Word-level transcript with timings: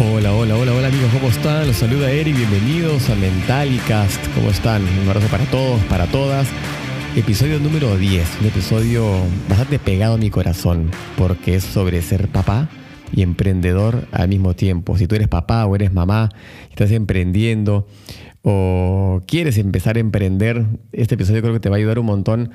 Hola, 0.00 0.32
hola, 0.32 0.56
hola, 0.56 0.72
hola 0.74 0.86
amigos, 0.86 1.10
¿cómo 1.12 1.28
están? 1.28 1.66
Los 1.66 1.78
saluda 1.78 2.08
Eric, 2.08 2.36
bienvenidos 2.36 3.10
a 3.10 3.16
Mentalicast, 3.16 4.32
¿cómo 4.32 4.48
están? 4.48 4.82
Un 5.02 5.08
abrazo 5.08 5.26
para 5.26 5.44
todos, 5.46 5.82
para 5.86 6.06
todas. 6.06 6.46
Episodio 7.16 7.58
número 7.58 7.96
10, 7.96 8.38
un 8.40 8.46
episodio 8.46 9.04
bastante 9.48 9.80
pegado 9.80 10.14
a 10.14 10.16
mi 10.16 10.30
corazón, 10.30 10.92
porque 11.16 11.56
es 11.56 11.64
sobre 11.64 12.00
ser 12.02 12.28
papá 12.28 12.68
y 13.12 13.22
emprendedor 13.22 14.06
al 14.12 14.28
mismo 14.28 14.54
tiempo. 14.54 14.96
Si 14.96 15.08
tú 15.08 15.16
eres 15.16 15.26
papá 15.26 15.66
o 15.66 15.74
eres 15.74 15.92
mamá, 15.92 16.28
estás 16.70 16.92
emprendiendo 16.92 17.88
o 18.42 19.22
quieres 19.26 19.58
empezar 19.58 19.96
a 19.96 20.00
emprender, 20.00 20.64
este 20.92 21.16
episodio 21.16 21.42
creo 21.42 21.54
que 21.54 21.60
te 21.60 21.70
va 21.70 21.74
a 21.74 21.78
ayudar 21.78 21.98
un 21.98 22.06
montón 22.06 22.52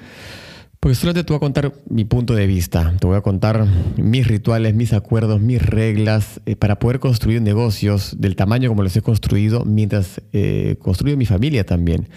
porque 0.84 0.96
solamente 0.96 1.24
te 1.24 1.32
voy 1.32 1.38
a 1.38 1.40
contar 1.40 1.74
mi 1.90 2.04
punto 2.04 2.36
de 2.36 2.46
vista, 2.46 2.94
te 3.00 3.08
voy 3.08 3.16
a 3.16 3.22
contar 3.22 3.66
mis 3.96 4.28
rituales, 4.28 4.76
mis 4.76 4.92
acuerdos, 4.92 5.40
mis 5.40 5.62
reglas 5.62 6.42
eh, 6.46 6.58
para 6.58 6.78
poder 6.78 7.00
construir 7.00 7.42
negocios 7.42 8.18
del 8.20 8.36
tamaño 8.36 8.68
como 8.68 8.84
los 8.84 8.94
he 8.98 9.02
construido 9.02 9.64
mientras 9.64 10.22
eh, 10.34 10.76
construyo 10.80 11.16
mi 11.16 11.26
familia 11.26 11.66
también. 11.66 12.10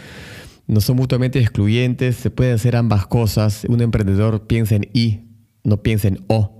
No 0.66 0.80
son 0.80 0.96
mutuamente 0.96 1.38
excluyentes, 1.38 2.16
se 2.16 2.30
pueden 2.30 2.56
hacer 2.56 2.74
ambas 2.74 3.06
cosas. 3.06 3.64
Un 3.68 3.82
emprendedor 3.82 4.48
piensa 4.48 4.74
en 4.74 4.88
I, 4.92 5.20
no 5.62 5.84
piensa 5.84 6.08
en 6.08 6.24
O. 6.26 6.58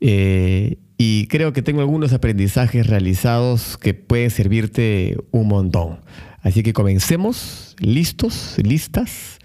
Eh, 0.00 0.80
y 0.98 1.28
creo 1.28 1.54
que 1.54 1.62
tengo 1.62 1.80
algunos 1.80 2.12
aprendizajes 2.12 2.88
realizados 2.88 3.78
que 3.78 3.94
pueden 3.94 4.28
servirte 4.28 5.16
un 5.30 5.48
montón. 5.48 6.00
Así 6.42 6.62
que 6.62 6.74
comencemos, 6.74 7.74
listos, 7.80 8.56
listas. 8.62 9.38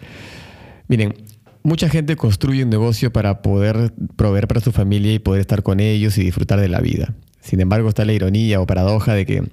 Miren, 0.90 1.27
Mucha 1.68 1.90
gente 1.90 2.16
construye 2.16 2.64
un 2.64 2.70
negocio 2.70 3.12
para 3.12 3.42
poder 3.42 3.92
proveer 4.16 4.48
para 4.48 4.62
su 4.62 4.72
familia 4.72 5.12
y 5.12 5.20
poder 5.20 5.42
estar 5.42 5.64
con 5.64 5.82
ellos 5.82 6.18
y 6.18 6.24
disfrutar 6.24 6.62
de 6.62 6.70
la 6.70 6.80
vida. 6.80 7.14
Sin 7.42 7.60
embargo, 7.60 7.90
está 7.90 8.06
la 8.06 8.14
ironía 8.14 8.62
o 8.62 8.66
paradoja 8.66 9.14
de 9.14 9.26
que 9.26 9.44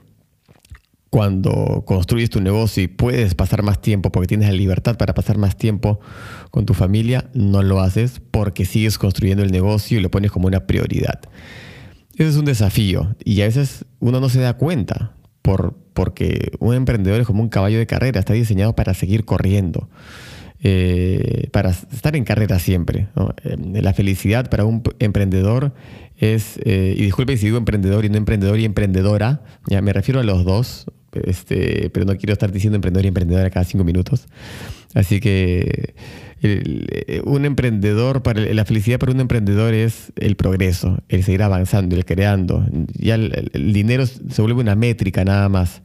cuando 1.11 1.83
construyes 1.85 2.31
tu 2.31 2.41
negocio 2.41 2.85
y 2.85 2.87
puedes 2.87 3.35
pasar 3.35 3.65
más 3.65 3.83
tiempo 3.83 4.13
porque 4.13 4.29
tienes 4.29 4.47
la 4.47 4.55
libertad 4.55 4.97
para 4.97 5.13
pasar 5.13 5.39
más 5.39 5.57
tiempo 5.57 5.99
con 6.53 6.67
tu 6.67 6.73
familia, 6.73 7.31
no 7.35 7.65
lo 7.65 7.81
haces 7.81 8.23
porque 8.31 8.65
sigues 8.65 8.97
construyendo 8.97 9.43
el 9.43 9.51
negocio 9.51 9.99
y 9.99 10.01
lo 10.01 10.13
pones 10.13 10.31
como 10.31 10.47
una 10.47 10.69
prioridad. 10.69 11.19
Eso 12.15 12.29
es 12.29 12.37
un 12.37 12.45
desafío 12.45 13.17
y 13.25 13.41
a 13.41 13.47
veces 13.47 13.87
uno 13.99 14.21
no 14.21 14.29
se 14.29 14.39
da 14.39 14.53
cuenta 14.53 15.17
por, 15.43 15.77
porque 15.93 16.53
un 16.61 16.77
emprendedor 16.77 17.21
es 17.21 17.27
como 17.27 17.43
un 17.43 17.49
caballo 17.49 17.79
de 17.79 17.89
carrera, 17.89 18.21
está 18.21 18.35
diseñado 18.35 18.77
para 18.77 18.95
seguir 18.95 19.25
corriendo. 19.25 19.89
Eh, 20.67 21.51
para 21.53 21.69
estar 21.71 22.17
en 22.17 22.25
carrera 22.25 22.59
siempre. 22.59 23.09
Eh, 23.45 23.83
la 23.83 23.93
felicidad 23.93 24.49
para 24.49 24.65
un 24.65 24.83
emprendedor 24.99 25.75
es, 26.17 26.59
eh, 26.65 26.95
y 26.97 27.03
disculpen 27.03 27.37
si 27.37 27.45
digo 27.45 27.59
emprendedor 27.59 28.07
y 28.07 28.09
no 28.09 28.17
emprendedor 28.17 28.59
y 28.59 28.65
emprendedora, 28.65 29.43
ya 29.67 29.83
me 29.83 29.93
refiero 29.93 30.21
a 30.21 30.23
los 30.23 30.47
dos, 30.47 30.87
este, 31.25 31.91
pero 31.91 32.07
no 32.07 32.17
quiero 32.17 32.33
estar 32.33 32.53
diciendo 32.53 32.77
emprendedor 32.77 33.05
y 33.05 33.09
emprendedora 33.09 33.51
cada 33.51 33.65
cinco 33.65 33.85
minutos. 33.85 34.27
Así 34.95 35.21
que 35.21 35.95
un 37.25 37.45
emprendedor, 37.47 38.23
para 38.23 38.41
la 38.41 38.65
felicidad 38.65 38.99
para 38.99 39.13
un 39.13 39.21
emprendedor 39.21 39.73
es 39.73 40.13
el 40.17 40.37
progreso, 40.37 40.99
el 41.09 41.25
seguir 41.25 41.43
avanzando, 41.43 41.97
el 41.97 42.05
creando. 42.05 42.67
Ya 42.93 43.15
el, 43.15 43.73
dinero 43.73 44.05
se 44.07 44.43
vuelve 44.43 44.61
una 44.61 44.75
métrica 44.75 45.25
nada 45.25 45.49
más. 45.49 45.83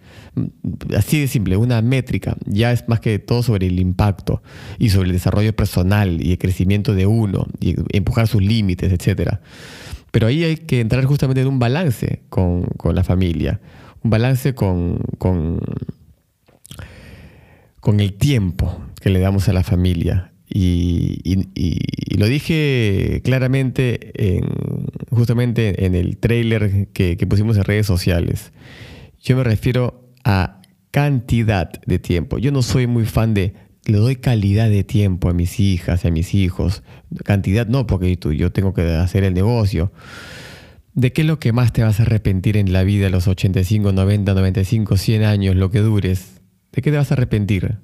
Así 0.98 1.22
de 1.22 1.28
simple, 1.28 1.56
una 1.56 1.82
métrica. 1.82 2.36
Ya 2.46 2.74
es 2.74 2.88
más 2.90 3.00
que 3.00 3.20
todo 3.20 3.42
sobre 3.42 3.68
el 3.68 3.80
impacto 3.80 4.42
y 4.78 4.90
sobre 4.90 5.08
el 5.08 5.14
desarrollo 5.14 5.56
personal 5.56 6.22
y 6.22 6.32
el 6.32 6.38
crecimiento 6.38 6.94
de 6.94 7.06
uno 7.06 7.48
y 7.62 7.76
empujar 7.94 8.28
sus 8.28 8.42
límites, 8.42 8.92
etc. 8.92 9.38
Pero 10.12 10.28
ahí 10.28 10.44
hay 10.44 10.58
que 10.58 10.82
entrar 10.82 11.06
justamente 11.06 11.42
en 11.42 11.48
un 11.48 11.60
balance 11.60 12.24
con, 12.30 12.64
con 12.64 12.96
la 12.96 13.06
familia, 13.06 13.62
un 14.04 14.10
balance 14.10 14.56
con, 14.56 15.00
con, 15.18 15.60
con 17.80 18.00
el 18.00 18.14
tiempo 18.14 18.82
que 19.02 19.10
le 19.10 19.20
damos 19.20 19.50
a 19.50 19.54
la 19.54 19.64
familia 19.64 20.30
y, 20.50 21.46
lo 22.18 22.26
dije 22.26 23.22
claramente 23.24 24.12
justamente 25.10 25.86
en 25.86 25.96
el 25.96 26.18
trailer 26.18 26.88
que, 26.92 27.16
pusimos 27.28 27.56
en 27.58 27.64
redes 27.64 27.86
sociales. 27.86 28.52
Yo 29.22 29.38
me 29.38 29.44
refiero 29.44 30.10
a 30.24 30.62
cantidad 30.92 31.72
de 31.86 32.00
tiempo. 32.00 32.40
Yo 32.40 32.52
no 32.52 32.62
soy 32.62 32.88
muy 32.88 33.06
fan 33.06 33.34
de 33.34 33.54
le 33.86 33.98
doy 33.98 34.18
calidad 34.18 34.70
de 34.70 34.84
tiempo 34.84 35.30
a 35.30 35.34
mis 35.34 35.60
hijas 35.60 36.04
y 36.04 36.08
a 36.08 36.12
mis 36.12 36.34
hijos. 36.34 36.84
Cantidad 37.24 37.68
no, 37.68 37.88
porque 37.88 38.18
yo 38.18 38.52
tengo 38.52 38.74
que 38.74 38.82
hacer 38.82 39.24
el 39.24 39.34
negocio. 39.34 39.92
¿De 40.94 41.14
qué 41.14 41.22
es 41.22 41.28
lo 41.28 41.40
que 41.40 41.54
más 41.54 41.72
te 41.72 41.84
vas 41.84 42.00
a 42.00 42.04
arrepentir 42.04 42.58
en 42.58 42.74
la 42.74 42.84
vida, 42.84 43.10
los 43.10 43.28
85, 43.28 43.92
90, 43.92 44.34
95, 44.34 44.98
100 44.98 45.24
años, 45.24 45.56
lo 45.56 45.72
que 45.72 45.80
dures? 45.80 46.42
¿De 46.72 46.82
qué 46.82 46.92
te 46.92 46.98
vas 46.98 47.12
a 47.12 47.16
arrepentir? 47.16 47.78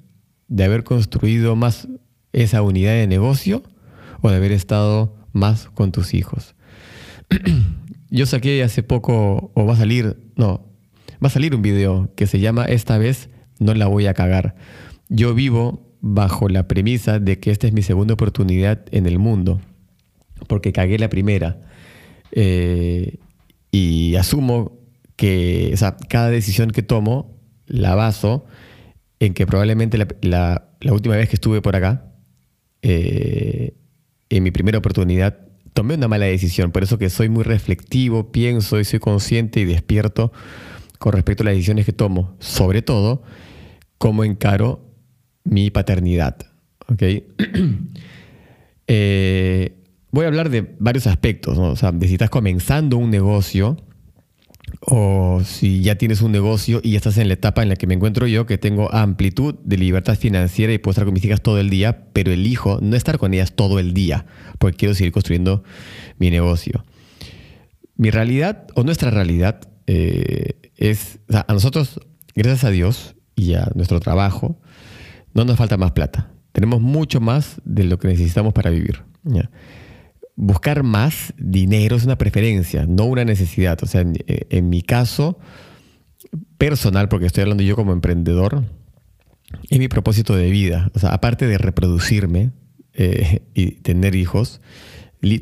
¿De 0.48 0.64
haber 0.64 0.84
construido 0.84 1.56
más 1.56 1.88
esa 2.32 2.62
unidad 2.62 2.92
de 2.92 3.06
negocio 3.06 3.62
o 4.20 4.30
de 4.30 4.36
haber 4.36 4.52
estado 4.52 5.16
más 5.32 5.68
con 5.74 5.92
tus 5.92 6.14
hijos. 6.14 6.54
Yo 8.10 8.26
saqué 8.26 8.62
hace 8.62 8.82
poco, 8.82 9.50
o 9.54 9.66
va 9.66 9.74
a 9.74 9.76
salir, 9.76 10.16
no, 10.36 10.66
va 11.22 11.28
a 11.28 11.30
salir 11.30 11.54
un 11.54 11.62
video 11.62 12.12
que 12.14 12.26
se 12.26 12.38
llama 12.38 12.64
Esta 12.64 12.98
vez 12.98 13.30
no 13.58 13.74
la 13.74 13.86
voy 13.86 14.06
a 14.06 14.14
cagar. 14.14 14.54
Yo 15.08 15.34
vivo 15.34 15.96
bajo 16.00 16.48
la 16.48 16.68
premisa 16.68 17.18
de 17.18 17.40
que 17.40 17.50
esta 17.50 17.66
es 17.66 17.72
mi 17.72 17.82
segunda 17.82 18.14
oportunidad 18.14 18.84
en 18.90 19.06
el 19.06 19.18
mundo, 19.18 19.60
porque 20.46 20.72
cagué 20.72 20.98
la 20.98 21.08
primera. 21.08 21.60
Eh, 22.38 23.18
y 23.72 24.14
asumo 24.16 24.78
que 25.16 25.74
cada 26.08 26.30
decisión 26.30 26.70
que 26.70 26.82
tomo 26.82 27.40
la 27.66 27.94
baso 27.94 28.44
en 29.18 29.32
que 29.34 29.46
probablemente 29.46 29.98
la 30.20 30.68
última 30.90 31.16
vez 31.16 31.28
que 31.28 31.36
estuve 31.36 31.62
por 31.62 31.74
acá, 31.74 32.12
eh, 32.82 33.74
en 34.28 34.42
mi 34.42 34.50
primera 34.50 34.78
oportunidad 34.78 35.38
tomé 35.72 35.94
una 35.94 36.08
mala 36.08 36.26
decisión, 36.26 36.70
por 36.72 36.82
eso 36.82 36.98
que 36.98 37.10
soy 37.10 37.28
muy 37.28 37.42
reflectivo, 37.42 38.30
pienso 38.30 38.78
y 38.78 38.84
soy 38.84 39.00
consciente 39.00 39.60
y 39.60 39.64
despierto 39.64 40.32
con 40.98 41.12
respecto 41.12 41.42
a 41.42 41.46
las 41.46 41.54
decisiones 41.54 41.84
que 41.84 41.92
tomo, 41.92 42.36
sobre 42.38 42.82
todo 42.82 43.22
cómo 43.98 44.24
encaro 44.24 44.84
mi 45.44 45.70
paternidad. 45.70 46.36
Eh, 48.88 49.85
voy 50.16 50.24
a 50.24 50.28
hablar 50.28 50.48
de 50.48 50.74
varios 50.78 51.06
aspectos, 51.06 51.58
o 51.58 51.76
sea, 51.76 51.92
de 51.92 52.08
si 52.08 52.14
estás 52.14 52.30
comenzando 52.30 52.96
un 52.96 53.10
negocio, 53.10 53.76
o 54.80 55.42
si 55.44 55.82
ya 55.82 55.96
tienes 55.96 56.22
un 56.22 56.32
negocio 56.32 56.80
y 56.82 56.92
ya 56.92 56.96
estás 56.96 57.18
en 57.18 57.28
la 57.28 57.34
etapa 57.34 57.62
en 57.62 57.68
la 57.68 57.76
que 57.76 57.86
me 57.86 57.92
encuentro 57.92 58.26
yo, 58.26 58.46
que 58.46 58.56
tengo 58.56 58.92
amplitud 58.94 59.56
de 59.62 59.76
libertad 59.76 60.16
financiera 60.16 60.72
y 60.72 60.78
puedo 60.78 60.92
estar 60.92 61.04
con 61.04 61.12
mis 61.12 61.22
hijas 61.22 61.42
todo 61.42 61.60
el 61.60 61.68
día, 61.68 62.06
pero 62.14 62.32
elijo 62.32 62.78
no 62.80 62.96
estar 62.96 63.18
con 63.18 63.34
ellas 63.34 63.52
todo 63.54 63.78
el 63.78 63.92
día, 63.92 64.24
porque 64.58 64.78
quiero 64.78 64.94
seguir 64.94 65.12
construyendo 65.12 65.62
mi 66.18 66.30
negocio. 66.30 66.86
Mi 67.96 68.10
realidad 68.10 68.68
o 68.74 68.84
nuestra 68.84 69.10
realidad 69.10 69.68
eh, 69.86 70.72
es, 70.76 71.18
a 71.28 71.52
nosotros, 71.52 72.00
gracias 72.34 72.64
a 72.64 72.70
Dios 72.70 73.16
y 73.34 73.52
a 73.52 73.70
nuestro 73.74 74.00
trabajo, 74.00 74.58
no 75.34 75.44
nos 75.44 75.58
falta 75.58 75.76
más 75.76 75.92
plata. 75.92 76.30
Tenemos 76.52 76.80
mucho 76.80 77.20
más 77.20 77.60
de 77.66 77.84
lo 77.84 77.98
que 77.98 78.08
necesitamos 78.08 78.54
para 78.54 78.70
vivir 78.70 79.02
buscar 80.36 80.82
más 80.82 81.32
dinero 81.38 81.96
es 81.96 82.04
una 82.04 82.18
preferencia, 82.18 82.86
no 82.86 83.04
una 83.04 83.24
necesidad. 83.24 83.78
O 83.82 83.86
sea, 83.86 84.02
en, 84.02 84.68
mi 84.68 84.82
caso 84.82 85.38
personal, 86.58 87.08
porque 87.08 87.26
estoy 87.26 87.42
hablando 87.42 87.62
yo 87.62 87.74
como 87.74 87.92
emprendedor, 87.92 88.64
es 89.70 89.78
mi 89.78 89.88
propósito 89.88 90.36
de 90.36 90.50
vida. 90.50 90.90
O 90.94 90.98
sea, 90.98 91.10
aparte 91.10 91.46
de 91.46 91.58
reproducirme 91.58 92.52
eh, 92.92 93.42
y 93.54 93.72
tener 93.76 94.14
hijos, 94.14 94.60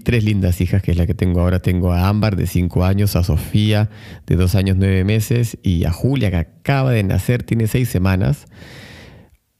tres 0.05 0.25
lindas 0.25 0.61
hijas, 0.61 0.83
que 0.83 0.93
es 0.93 0.97
la 0.97 1.07
que 1.07 1.15
tengo 1.15 1.41
ahora. 1.41 1.59
Tengo 1.59 1.93
a 1.93 2.09
Ámbar 2.09 2.37
de 2.37 2.47
cinco 2.47 2.85
años, 2.85 3.17
a 3.17 3.25
Sofía 3.25 3.91
de 4.27 4.37
dos 4.37 4.55
años 4.55 4.77
nueve 4.79 5.05
meses 5.05 5.59
y 5.63 5.85
a 5.85 5.93
Julia 5.93 6.31
que 6.31 6.37
acaba 6.37 6.93
de 6.93 7.03
nacer, 7.03 7.43
tiene 7.43 7.67
seis 7.67 7.89
semanas. 7.89 8.47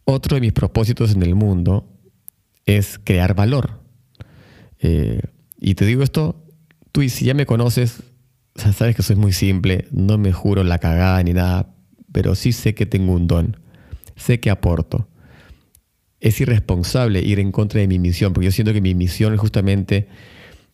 Otro 0.05 0.37
de 0.37 0.41
mis 0.41 0.53
propósitos 0.53 1.15
en 1.15 1.23
el 1.23 1.35
mundo 1.35 1.89
es 2.67 3.01
crear 3.03 3.35
valor. 3.35 3.81
Eh, 4.81 5.21
y 5.65 5.77
te 5.77 5.87
digo 5.87 6.03
esto, 6.03 6.45
tú 6.93 7.09
si 7.09 7.25
ya 7.25 7.33
me 7.33 7.47
conoces, 7.47 8.03
sabes 8.55 8.95
que 8.95 9.03
soy 9.03 9.17
muy 9.17 9.33
simple, 9.33 9.87
no 9.93 10.19
me 10.19 10.31
juro 10.31 10.63
la 10.63 10.79
cagada 10.79 11.23
ni 11.23 11.33
nada, 11.33 11.75
pero 12.13 12.35
sí 12.35 12.53
sé 12.53 12.75
que 12.75 12.85
tengo 12.85 13.15
un 13.15 13.27
don, 13.27 13.57
sé 14.15 14.41
que 14.41 14.51
aporto. 14.51 15.09
Es 16.21 16.39
irresponsable 16.39 17.21
ir 17.21 17.41
en 17.41 17.51
contra 17.51 17.81
de 17.81 17.89
mi 17.89 17.99
misión, 17.99 18.35
porque 18.35 18.45
yo 18.45 18.53
siento 18.53 18.75
que 18.75 18.83
mi 18.83 18.95
misión 18.95 19.33
es 19.33 19.41
justamente 19.41 20.09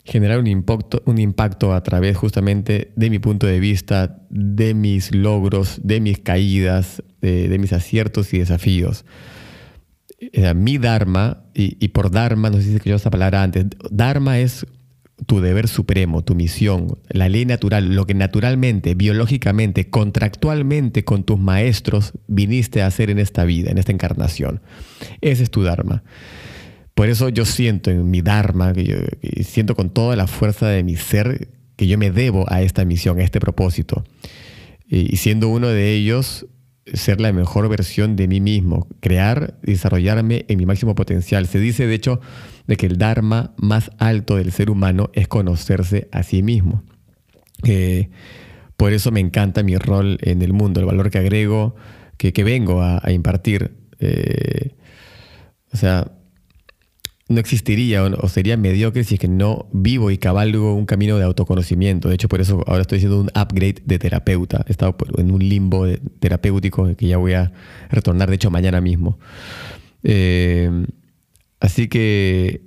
generar 0.03 0.39
un 0.39 0.47
impacto, 0.47 1.01
un 1.05 1.19
impacto 1.19 1.73
a 1.73 1.81
través 1.83 2.17
justamente 2.17 2.91
de 2.97 3.09
mi 3.09 3.19
punto 3.19 3.47
de 3.47 3.61
vista, 3.61 4.19
de 4.29 4.73
mis 4.73 5.15
logros, 5.15 5.79
de 5.83 6.01
mis 6.01 6.19
caídas, 6.19 7.01
de 7.21 7.57
mis 7.59 7.71
aciertos 7.71 8.33
y 8.33 8.39
desafíos. 8.39 9.05
Eh, 10.21 10.53
mi 10.53 10.77
Dharma, 10.77 11.45
y, 11.55 11.87
por 11.87 12.11
Dharma, 12.11 12.51
no 12.51 12.57
sé 12.57 12.63
si 12.63 12.69
he 12.69 12.75
escuchado 12.75 12.97
esa 12.97 13.09
palabra 13.09 13.41
antes, 13.41 13.65
Dharma 13.89 14.37
es 14.37 14.67
tu 15.25 15.39
deber 15.39 15.67
supremo, 15.67 16.23
tu 16.23 16.35
misión, 16.35 16.97
la 17.09 17.29
ley 17.29 17.45
natural, 17.45 17.95
lo 17.95 18.05
que 18.05 18.13
naturalmente, 18.13 18.95
biológicamente, 18.95 19.89
contractualmente 19.89 21.03
con 21.03 21.23
tus 21.23 21.39
maestros 21.39 22.13
viniste 22.27 22.81
a 22.81 22.87
hacer 22.87 23.09
en 23.09 23.19
esta 23.19 23.45
vida, 23.45 23.71
en 23.71 23.77
esta 23.77 23.91
encarnación. 23.91 24.61
Ese 25.21 25.43
es 25.43 25.51
tu 25.51 25.63
Dharma. 25.63 26.03
Por 26.93 27.09
eso 27.09 27.29
yo 27.29 27.45
siento 27.45 27.91
en 27.91 28.09
mi 28.09 28.21
Dharma, 28.21 28.73
que 28.73 29.17
siento 29.43 29.75
con 29.75 29.89
toda 29.89 30.15
la 30.15 30.27
fuerza 30.27 30.67
de 30.67 30.83
mi 30.83 30.95
ser 30.95 31.49
que 31.75 31.87
yo 31.87 31.97
me 31.97 32.11
debo 32.11 32.45
a 32.51 32.61
esta 32.61 32.85
misión, 32.85 33.19
a 33.19 33.23
este 33.23 33.39
propósito. 33.39 34.03
Y 34.87 35.15
siendo 35.17 35.47
uno 35.47 35.67
de 35.67 35.93
ellos, 35.93 36.45
ser 36.85 37.21
la 37.21 37.31
mejor 37.31 37.69
versión 37.69 38.15
de 38.15 38.27
mí 38.27 38.41
mismo, 38.41 38.87
crear, 38.99 39.59
desarrollarme 39.61 40.45
en 40.47 40.57
mi 40.57 40.65
máximo 40.65 40.95
potencial. 40.95 41.47
Se 41.47 41.59
dice, 41.59 41.87
de 41.87 41.95
hecho, 41.95 42.21
de 42.67 42.75
que 42.75 42.85
el 42.85 42.97
Dharma 42.97 43.53
más 43.57 43.91
alto 43.97 44.35
del 44.35 44.51
ser 44.51 44.69
humano 44.69 45.09
es 45.13 45.27
conocerse 45.27 46.09
a 46.11 46.23
sí 46.23 46.43
mismo. 46.43 46.83
Eh, 47.63 48.09
por 48.77 48.93
eso 48.93 49.11
me 49.11 49.19
encanta 49.19 49.63
mi 49.63 49.77
rol 49.77 50.17
en 50.21 50.41
el 50.41 50.53
mundo, 50.53 50.79
el 50.79 50.87
valor 50.87 51.11
que 51.11 51.19
agrego, 51.19 51.75
que, 52.17 52.43
vengo 52.43 52.81
a, 52.81 53.01
impartir. 53.11 53.71
Eh, 53.99 54.75
o 55.73 55.77
sea, 55.77 56.11
no 57.31 57.39
existiría 57.39 58.03
o, 58.03 58.27
sería 58.27 58.57
mediocre 58.57 59.03
si 59.03 59.15
es 59.15 59.19
que 59.19 59.27
no 59.27 59.69
vivo 59.71 60.11
y 60.11 60.17
cabalgo 60.17 60.75
un 60.75 60.85
camino 60.85 61.17
de 61.17 61.23
autoconocimiento. 61.23 62.09
De 62.09 62.15
hecho, 62.15 62.27
por 62.27 62.41
eso 62.41 62.63
ahora 62.67 62.81
estoy 62.81 62.97
haciendo 62.97 63.21
un 63.21 63.27
upgrade 63.27 63.81
de 63.85 63.99
terapeuta. 63.99 64.63
He 64.67 64.71
estado 64.71 64.95
en 65.17 65.31
un 65.31 65.47
limbo 65.47 65.87
terapéutico 66.19 66.93
que 66.95 67.07
ya 67.07 67.17
voy 67.17 67.33
a 67.33 67.51
retornar, 67.89 68.29
de 68.29 68.35
hecho, 68.35 68.51
mañana 68.51 68.81
mismo. 68.81 69.17
Eh, 70.03 70.85
así 71.59 71.87
que 71.87 72.63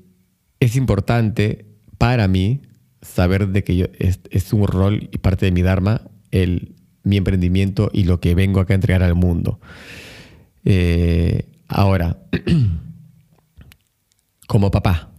es 0.60 0.76
importante 0.76 1.66
para 1.98 2.26
mí 2.26 2.62
saber 3.02 3.48
de 3.48 3.64
que 3.64 3.90
es, 3.98 4.52
un 4.52 4.66
rol 4.66 5.08
y 5.12 5.18
parte 5.18 5.46
de 5.46 5.52
mi 5.52 5.62
Dharma 5.62 6.02
el, 6.30 6.74
mi 7.02 7.18
emprendimiento 7.18 7.90
y 7.92 8.04
lo 8.04 8.18
que 8.18 8.34
vengo 8.34 8.60
acá 8.60 8.72
a 8.72 8.76
entregar 8.76 9.02
al 9.02 9.14
mundo. 9.14 9.60
Eh, 10.64 11.48
ahora, 11.68 12.18
como 14.46 14.70
papá. 14.70 15.10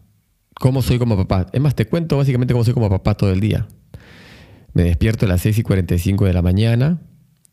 ¿Cómo 0.60 0.82
soy 0.82 1.00
como 1.00 1.18
papá? 1.18 1.48
Es 1.52 1.62
más, 1.62 1.76
te 1.76 1.86
cuento 1.86 2.18
básicamente 2.18 2.54
cómo 2.54 2.64
soy 2.64 2.74
como 2.74 2.90
papá 2.90 3.16
todo 3.16 3.32
el 3.32 3.40
día. 3.40 3.68
Me 4.74 4.84
despierto 4.84 5.26
a 5.26 5.30
las 5.30 5.42
6 5.42 5.60
y 5.60 5.64
45 5.64 6.26
de 6.26 6.34
la 6.34 6.42
mañana. 6.42 7.02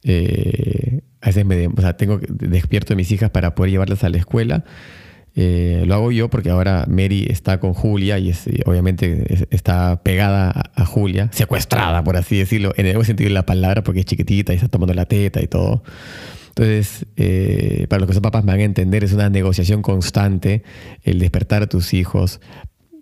Eh, 0.04 1.02
a 1.20 1.26
veces 1.26 1.44
me, 1.44 1.66
o 1.68 1.80
sea, 1.80 1.96
tengo 1.96 2.20
despierto 2.28 2.94
a 2.94 2.96
mis 2.96 3.10
hijas 3.10 3.30
para 3.30 3.54
poder 3.54 3.72
llevarlas 3.72 4.04
a 4.04 4.08
la 4.08 4.18
escuela. 4.18 4.64
Eh, 5.34 5.84
lo 5.86 5.94
hago 5.94 6.12
yo 6.12 6.28
porque 6.28 6.50
ahora 6.50 6.84
Mary 6.88 7.26
está 7.30 7.58
con 7.58 7.72
Julia 7.72 8.18
y 8.18 8.34
obviamente 8.66 9.46
está 9.50 10.02
pegada 10.02 10.50
a, 10.50 10.82
a, 10.82 10.84
Julia, 10.84 11.30
secuestrada, 11.32 12.04
por 12.04 12.18
así 12.18 12.36
decirlo, 12.36 12.74
en 12.76 12.84
el 12.84 12.96
buen 12.96 13.06
sentido 13.06 13.28
de 13.28 13.34
la 13.34 13.46
palabra, 13.46 13.82
porque 13.82 14.00
es 14.00 14.06
chiquitita 14.06 14.52
y 14.52 14.56
está 14.56 14.68
tomando 14.68 14.92
la 14.92 15.06
teta 15.06 15.40
y 15.40 15.46
todo. 15.46 15.84
Entonces, 16.54 17.06
eh, 17.16 17.86
para 17.88 18.00
los 18.00 18.08
que 18.08 18.12
son 18.12 18.22
papás 18.22 18.44
me 18.44 18.52
van 18.52 18.60
a 18.60 18.64
entender, 18.64 19.04
es 19.04 19.14
una 19.14 19.30
negociación 19.30 19.80
constante 19.80 20.62
el 21.02 21.18
despertar 21.18 21.62
a 21.62 21.66
tus 21.66 21.94
hijos 21.94 22.40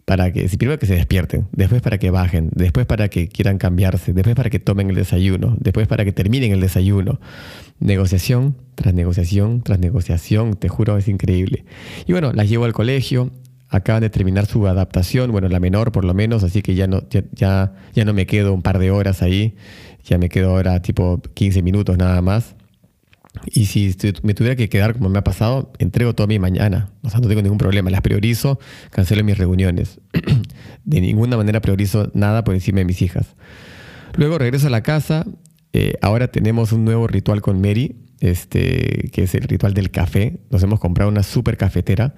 para 0.05 0.33
que, 0.33 0.49
primero 0.59 0.79
que 0.79 0.87
se 0.87 0.95
despierten, 0.95 1.49
después 1.53 1.83
para 1.83 1.99
que 1.99 2.11
bajen, 2.11 2.51
después 2.55 2.87
para 2.87 3.09
que 3.09 3.29
quieran 3.29 3.59
cambiarse, 3.59 4.13
después 4.13 4.35
para 4.37 4.51
que 4.51 4.59
tomen 4.59 4.91
el 4.91 4.97
desayuno, 4.97 5.57
después 5.61 5.89
para 5.89 6.05
que 6.05 6.13
terminen 6.13 6.53
el 6.53 6.61
desayuno. 6.61 7.21
Negociación 7.81 8.57
tras 8.75 8.95
negociación 8.95 9.63
tras 9.63 9.79
negociación, 9.79 10.55
te 10.55 10.69
juro, 10.69 10.97
es 10.97 11.09
increíble. 11.09 11.65
Y 12.07 12.13
bueno, 12.13 12.33
las 12.33 12.49
llevo 12.49 12.65
al 12.65 12.73
colegio, 12.73 13.31
acaban 13.69 14.03
de 14.03 14.11
terminar 14.11 14.47
su 14.47 14.67
adaptación, 14.67 15.33
bueno, 15.33 15.49
la 15.49 15.61
menor 15.61 15.93
por 15.93 16.05
lo 16.05 16.15
menos, 16.15 16.45
así 16.45 16.63
que 16.63 16.75
ya 16.77 16.87
no, 16.87 17.03
ya, 17.09 17.73
ya 17.95 18.05
no 18.05 18.13
me 18.13 18.27
quedo 18.27 18.53
un 18.53 18.63
par 18.63 18.79
de 18.79 18.91
horas 18.91 19.23
ahí, 19.23 19.55
ya 20.05 20.19
me 20.19 20.29
quedo 20.29 20.51
ahora 20.51 20.83
tipo 20.83 21.21
15 21.35 21.63
minutos 21.63 21.99
nada 21.99 22.21
más. 22.23 22.57
Y 23.47 23.67
si 23.67 23.95
me 24.23 24.35
tuviera 24.35 24.57
que 24.57 24.69
quedar 24.69 24.95
como 24.95 25.09
me 25.09 25.19
ha 25.19 25.25
pasado, 25.25 25.73
entrego 25.79 26.15
todo 26.15 26.27
mi 26.27 26.39
mañana. 26.39 26.91
O 27.03 27.11
sea, 27.11 27.21
no 27.21 27.29
tengo 27.29 27.43
ningún 27.43 27.59
problema. 27.59 27.91
Las 27.91 28.01
priorizo, 28.01 28.59
cancelo 28.91 29.23
mis 29.23 29.39
reuniones. 29.39 30.01
de 30.85 31.01
ninguna 31.01 31.37
manera 31.37 31.61
priorizo 31.61 32.11
nada 32.15 32.43
por 32.43 32.55
encima 32.55 32.81
de 32.81 32.87
mis 32.87 33.03
hijas. 33.03 33.37
Luego 34.17 34.39
regreso 34.39 34.67
a 34.67 34.71
la 34.71 34.83
casa. 34.83 35.27
Eh, 35.73 35.95
ahora 36.03 36.29
tenemos 36.29 36.73
un 36.73 36.85
nuevo 36.85 37.07
ritual 37.07 37.41
con 37.41 37.61
Mary, 37.61 37.97
este, 38.19 39.11
que 39.13 39.23
es 39.23 39.35
el 39.37 39.43
ritual 39.43 39.75
del 39.75 39.91
café. 39.93 40.41
Nos 40.51 40.63
hemos 40.65 40.81
comprado 40.81 41.09
una 41.09 41.23
super 41.23 41.57
cafetera. 41.57 42.15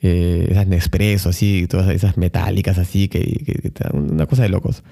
Eh, 0.00 0.48
esas 0.50 0.66
Nespresso, 0.66 1.28
así, 1.28 1.66
todas 1.68 1.88
esas 1.94 2.16
metálicas, 2.16 2.78
así, 2.78 3.08
que, 3.08 3.20
que, 3.20 3.72
una 3.92 4.26
cosa 4.26 4.42
de 4.42 4.48
locos. 4.48 4.82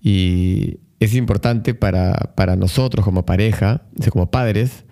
Y 0.00 0.78
es 1.00 1.14
importante 1.14 1.74
para, 1.74 2.12
para 2.34 2.56
nosotros 2.56 3.04
como 3.04 3.24
pareja, 3.24 3.82
como 4.10 4.30
padres, 4.30 4.84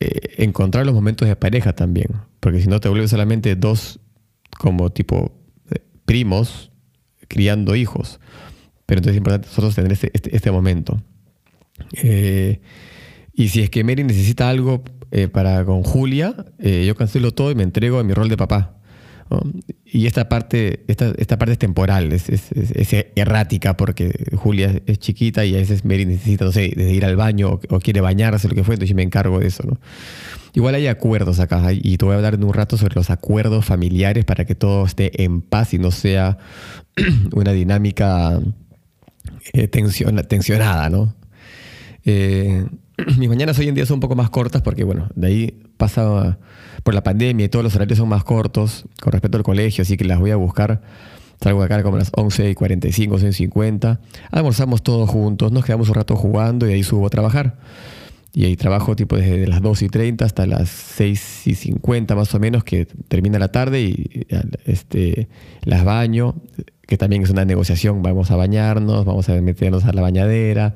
eh, 0.00 0.34
encontrar 0.38 0.86
los 0.86 0.94
momentos 0.94 1.28
de 1.28 1.36
pareja 1.36 1.72
también. 1.72 2.08
Porque 2.40 2.60
si 2.60 2.68
no 2.68 2.80
te 2.80 2.88
vuelves 2.88 3.10
solamente 3.10 3.54
dos 3.56 4.00
como 4.58 4.90
tipo 4.90 5.32
eh, 5.70 5.80
primos 6.04 6.72
criando 7.28 7.76
hijos. 7.76 8.20
Pero 8.86 9.00
entonces 9.00 9.14
es 9.14 9.18
importante 9.18 9.48
nosotros 9.48 9.74
tener 9.74 9.92
este, 9.92 10.10
este, 10.14 10.34
este 10.34 10.50
momento. 10.50 11.00
Eh, 12.02 12.60
y 13.34 13.48
si 13.48 13.60
es 13.62 13.70
que 13.70 13.84
Mary 13.84 14.02
necesita 14.02 14.48
algo 14.48 14.82
para 15.32 15.64
con 15.64 15.84
Julia, 15.84 16.34
yo 16.58 16.94
cancelo 16.94 17.30
todo 17.32 17.50
y 17.50 17.54
me 17.54 17.62
entrego 17.62 17.98
a 17.98 18.04
mi 18.04 18.12
rol 18.12 18.28
de 18.28 18.36
papá. 18.36 18.78
Y 19.84 20.06
esta 20.06 20.28
parte, 20.28 20.84
esta, 20.88 21.12
esta 21.18 21.38
parte 21.38 21.52
es 21.52 21.58
temporal, 21.58 22.12
es, 22.12 22.22
errática 23.14 23.76
porque 23.76 24.12
Julia 24.36 24.80
es 24.86 24.98
chiquita 24.98 25.44
y 25.44 25.54
a 25.54 25.58
veces 25.58 25.84
Mary 25.84 26.06
necesita, 26.06 26.46
no 26.46 26.52
sé, 26.52 26.66
ir 26.66 27.04
al 27.04 27.16
baño 27.16 27.60
o, 27.68 27.80
quiere 27.80 28.00
bañarse, 28.00 28.48
lo 28.48 28.54
que 28.54 28.64
fue, 28.64 28.74
entonces 28.74 28.96
me 28.96 29.02
encargo 29.02 29.38
de 29.38 29.48
eso. 29.48 29.64
¿no? 29.66 29.78
Igual 30.54 30.74
hay 30.74 30.86
acuerdos 30.86 31.40
acá 31.40 31.72
y 31.72 31.96
te 31.98 32.04
voy 32.04 32.14
a 32.14 32.16
hablar 32.16 32.34
en 32.34 32.44
un 32.44 32.54
rato 32.54 32.76
sobre 32.76 32.94
los 32.94 33.10
acuerdos 33.10 33.64
familiares 33.64 34.24
para 34.24 34.44
que 34.44 34.54
todo 34.54 34.84
esté 34.86 35.22
en 35.22 35.42
paz 35.42 35.74
y 35.74 35.78
no 35.78 35.90
sea 35.90 36.38
una 37.32 37.52
dinámica 37.52 38.40
eh, 39.52 39.68
tensionada, 39.68 40.88
¿no? 40.90 41.14
Eh, 42.04 42.66
mis 43.18 43.28
mañanas 43.28 43.58
hoy 43.58 43.68
en 43.68 43.74
día 43.74 43.86
son 43.86 43.96
un 43.96 44.00
poco 44.00 44.16
más 44.16 44.30
cortas 44.30 44.62
porque, 44.62 44.84
bueno, 44.84 45.08
de 45.14 45.26
ahí 45.26 45.62
pasa 45.76 46.38
por 46.88 46.94
la 46.94 47.02
pandemia 47.02 47.44
y 47.44 47.48
todos 47.50 47.62
los 47.62 47.74
horarios 47.76 47.98
son 47.98 48.08
más 48.08 48.24
cortos 48.24 48.86
con 49.02 49.12
respecto 49.12 49.36
al 49.36 49.44
colegio, 49.44 49.82
así 49.82 49.98
que 49.98 50.06
las 50.06 50.18
voy 50.18 50.30
a 50.30 50.36
buscar. 50.36 50.80
Salgo 51.38 51.60
de 51.60 51.66
acá 51.66 51.82
como 51.82 51.96
a 51.96 51.98
las 51.98 52.10
11 52.14 52.48
y 52.48 52.54
45, 52.54 53.14
11 53.16 53.28
y 53.28 53.32
50. 53.34 54.00
Almorzamos 54.30 54.82
todos 54.82 55.10
juntos, 55.10 55.52
nos 55.52 55.66
quedamos 55.66 55.90
un 55.90 55.96
rato 55.96 56.16
jugando 56.16 56.66
y 56.66 56.72
ahí 56.72 56.82
subo 56.82 57.08
a 57.08 57.10
trabajar. 57.10 57.58
Y 58.32 58.46
ahí 58.46 58.56
trabajo 58.56 58.96
tipo 58.96 59.18
desde 59.18 59.46
las 59.46 59.60
2 59.60 59.82
y 59.82 59.88
30 59.90 60.24
hasta 60.24 60.46
las 60.46 60.70
6 60.70 61.48
y 61.48 61.54
50 61.56 62.14
más 62.14 62.34
o 62.34 62.40
menos, 62.40 62.64
que 62.64 62.86
termina 62.86 63.38
la 63.38 63.52
tarde 63.52 63.82
y 63.82 64.26
este, 64.64 65.28
las 65.64 65.84
baño, 65.84 66.36
que 66.86 66.96
también 66.96 67.22
es 67.22 67.28
una 67.28 67.44
negociación. 67.44 68.00
Vamos 68.00 68.30
a 68.30 68.36
bañarnos, 68.36 69.04
vamos 69.04 69.28
a 69.28 69.38
meternos 69.42 69.84
a 69.84 69.92
la 69.92 70.00
bañadera, 70.00 70.74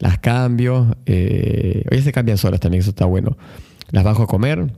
las 0.00 0.18
cambio. 0.18 0.96
Eh, 1.06 1.84
hoy 1.88 2.02
se 2.02 2.10
cambian 2.10 2.36
solas 2.36 2.58
también, 2.58 2.80
eso 2.80 2.90
está 2.90 3.04
bueno. 3.04 3.36
Las 3.92 4.02
bajo 4.02 4.24
a 4.24 4.26
comer, 4.26 4.72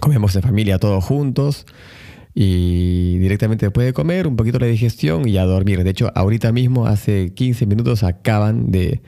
comemos 0.00 0.34
en 0.36 0.42
familia 0.42 0.78
todos 0.78 1.04
juntos 1.04 1.66
y 2.34 3.18
directamente 3.18 3.66
después 3.66 3.86
de 3.86 3.92
comer 3.92 4.26
un 4.26 4.36
poquito 4.36 4.58
la 4.58 4.66
digestión 4.66 5.28
y 5.28 5.36
a 5.36 5.44
dormir. 5.44 5.84
De 5.84 5.90
hecho, 5.90 6.10
ahorita 6.14 6.52
mismo, 6.52 6.86
hace 6.86 7.32
15 7.34 7.66
minutos, 7.66 8.02
acaban 8.02 8.70
de... 8.70 9.00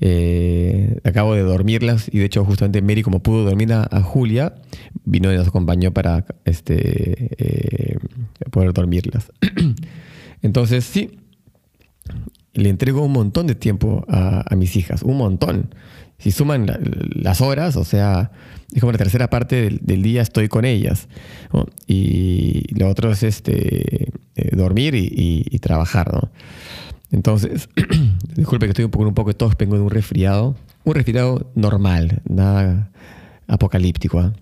Eh, 0.00 0.98
acabo 1.04 1.34
de 1.34 1.42
dormirlas 1.42 2.08
y 2.12 2.18
de 2.18 2.24
hecho 2.24 2.44
justamente 2.44 2.82
Mary 2.82 3.02
como 3.02 3.22
pudo 3.22 3.44
dormir 3.44 3.72
a, 3.72 4.02
Julia 4.02 4.56
vino 5.04 5.32
y 5.32 5.36
nos 5.36 5.46
acompañó 5.46 5.92
para 5.92 6.26
este, 6.44 7.28
eh, 7.38 7.98
poder 8.50 8.72
dormirlas. 8.74 9.32
Entonces 10.42 10.84
sí, 10.84 11.20
le 12.54 12.68
entrego 12.68 13.02
un 13.02 13.12
montón 13.12 13.46
de 13.46 13.54
tiempo 13.54 14.04
a, 14.08 14.44
a 14.52 14.56
mis 14.56 14.76
hijas, 14.76 15.02
un 15.02 15.16
montón 15.16 15.70
si 16.24 16.30
suman 16.30 16.64
las 17.12 17.42
horas, 17.42 17.76
o 17.76 17.84
sea, 17.84 18.30
es 18.72 18.80
como 18.80 18.92
la 18.92 18.96
tercera 18.96 19.28
parte 19.28 19.78
del, 19.78 20.02
día 20.02 20.22
estoy 20.22 20.48
con 20.48 20.64
ellas. 20.64 21.06
Y 21.86 22.64
lo 22.78 22.88
otro 22.88 23.12
es 23.12 23.22
este, 23.22 24.08
eh, 24.34 24.56
dormir 24.56 24.94
y, 24.94 25.58
trabajar. 25.58 26.14
¿no? 26.14 26.30
Entonces, 27.10 27.68
disculpe 28.36 28.64
que 28.64 28.70
estoy 28.70 28.86
un 28.86 28.90
poco, 28.90 29.06
un 29.06 29.12
poco 29.12 29.28
de 29.28 29.34
tos, 29.34 29.54
vengo 29.58 29.76
de 29.76 29.82
un 29.82 29.90
resfriado. 29.90 30.56
Un 30.84 30.94
resfriado 30.94 31.52
normal, 31.54 32.22
nada 32.26 32.90
apocalíptico. 33.46 34.20
¿ah? 34.20 34.32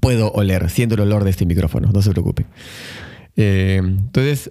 Puedo 0.00 0.32
oler, 0.32 0.70
siendo 0.70 0.96
el 0.96 1.02
olor 1.02 1.22
de 1.22 1.30
este 1.30 1.46
micrófono, 1.46 1.92
no 1.92 2.02
se 2.02 2.10
preocupe. 2.10 2.46
Eh, 3.36 3.76
entonces, 3.80 4.50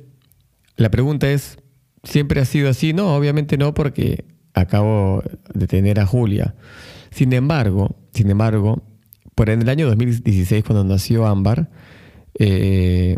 la 0.78 0.90
pregunta 0.90 1.30
es, 1.30 1.58
¿siempre 2.02 2.40
ha 2.40 2.46
sido 2.46 2.70
así? 2.70 2.94
No, 2.94 3.14
obviamente 3.14 3.58
no, 3.58 3.74
porque 3.74 4.24
acabo 4.54 5.24
de 5.54 5.68
tener 5.68 6.00
a 6.00 6.06
Julia. 6.06 6.56
Sin 7.12 7.34
embargo, 7.34 7.96
sin 8.14 8.30
embargo, 8.30 8.84
por 9.36 9.50
en 9.50 9.62
el 9.62 9.70
año 9.70 9.88
2016, 9.88 10.64
cuando 10.64 10.84
nació 10.84 11.26
Ámbar, 11.26 11.70
eh, 12.40 13.18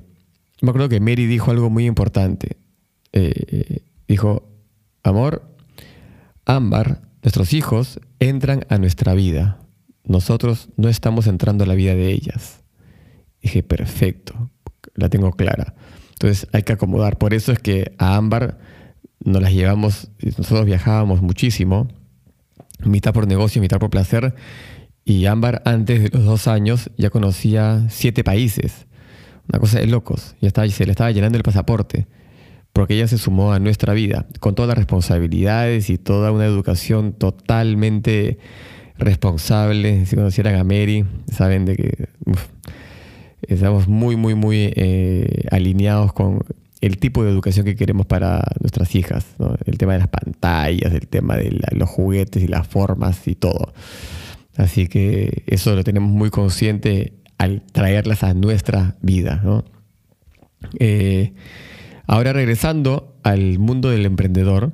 me 0.61 0.69
acuerdo 0.69 0.89
que 0.89 0.99
Mary 0.99 1.25
dijo 1.25 1.51
algo 1.51 1.69
muy 1.69 1.85
importante. 1.85 2.57
Eh, 3.11 3.81
dijo, 4.07 4.47
amor, 5.03 5.55
Ámbar, 6.45 7.01
nuestros 7.23 7.53
hijos 7.53 7.99
entran 8.19 8.65
a 8.69 8.77
nuestra 8.77 9.13
vida. 9.13 9.59
Nosotros 10.03 10.69
no 10.77 10.89
estamos 10.89 11.27
entrando 11.27 11.63
a 11.63 11.67
la 11.67 11.75
vida 11.75 11.95
de 11.95 12.11
ellas. 12.11 12.63
Dije, 13.41 13.63
perfecto, 13.63 14.51
la 14.93 15.09
tengo 15.09 15.31
clara. 15.31 15.73
Entonces 16.09 16.47
hay 16.53 16.63
que 16.63 16.73
acomodar. 16.73 17.17
Por 17.17 17.33
eso 17.33 17.51
es 17.51 17.59
que 17.59 17.93
a 17.97 18.15
Ámbar 18.15 18.59
nos 19.25 19.41
las 19.41 19.51
llevamos, 19.51 20.09
nosotros 20.37 20.65
viajábamos 20.65 21.21
muchísimo, 21.21 21.87
mitad 22.85 23.13
por 23.13 23.27
negocio, 23.27 23.61
mitad 23.61 23.79
por 23.79 23.89
placer. 23.89 24.35
Y 25.03 25.25
Ámbar 25.25 25.61
antes 25.65 26.01
de 26.03 26.09
los 26.09 26.25
dos 26.25 26.47
años 26.47 26.89
ya 26.97 27.09
conocía 27.09 27.85
siete 27.89 28.23
países. 28.23 28.87
Una 29.49 29.59
cosa 29.59 29.79
de 29.79 29.87
locos. 29.87 30.35
Ya 30.41 30.47
estaba, 30.47 30.67
se 30.69 30.85
le 30.85 30.91
estaba 30.91 31.11
llenando 31.11 31.37
el 31.37 31.43
pasaporte 31.43 32.07
porque 32.75 32.95
ella 32.95 33.07
se 33.07 33.17
sumó 33.17 33.53
a 33.53 33.59
nuestra 33.59 33.93
vida 33.93 34.25
con 34.41 34.53
todas 34.53 34.67
las 34.67 34.77
responsabilidades 34.77 35.89
y 35.89 35.97
toda 35.97 36.33
una 36.33 36.45
educación 36.45 37.13
totalmente 37.13 38.37
responsable. 38.97 40.05
Si 40.05 40.17
conocieran 40.17 40.55
a 40.55 40.65
Mary, 40.65 41.05
saben 41.31 41.63
de 41.63 41.77
que 41.77 42.09
estamos 43.43 43.87
muy, 43.87 44.17
muy, 44.17 44.35
muy 44.35 44.73
eh, 44.75 45.45
alineados 45.51 46.11
con 46.11 46.43
el 46.85 46.97
tipo 46.97 47.23
de 47.23 47.31
educación 47.31 47.65
que 47.65 47.75
queremos 47.75 48.05
para 48.05 48.43
nuestras 48.61 48.95
hijas. 48.95 49.25
El 49.65 49.77
tema 49.77 49.93
de 49.93 49.99
las 49.99 50.07
pantallas, 50.07 50.93
el 50.93 51.07
tema 51.07 51.35
de 51.35 51.59
los 51.71 51.89
juguetes 51.89 52.43
y 52.43 52.47
las 52.47 52.67
formas 52.67 53.27
y 53.27 53.35
todo. 53.35 53.73
Así 54.55 54.87
que 54.87 55.43
eso 55.47 55.75
lo 55.75 55.83
tenemos 55.83 56.11
muy 56.11 56.29
consciente 56.29 57.13
al 57.37 57.63
traerlas 57.71 58.23
a 58.23 58.33
nuestra 58.33 58.95
vida. 59.01 59.43
Eh, 60.79 61.33
Ahora 62.07 62.33
regresando 62.33 63.17
al 63.23 63.57
mundo 63.59 63.89
del 63.89 64.05
emprendedor, 64.05 64.73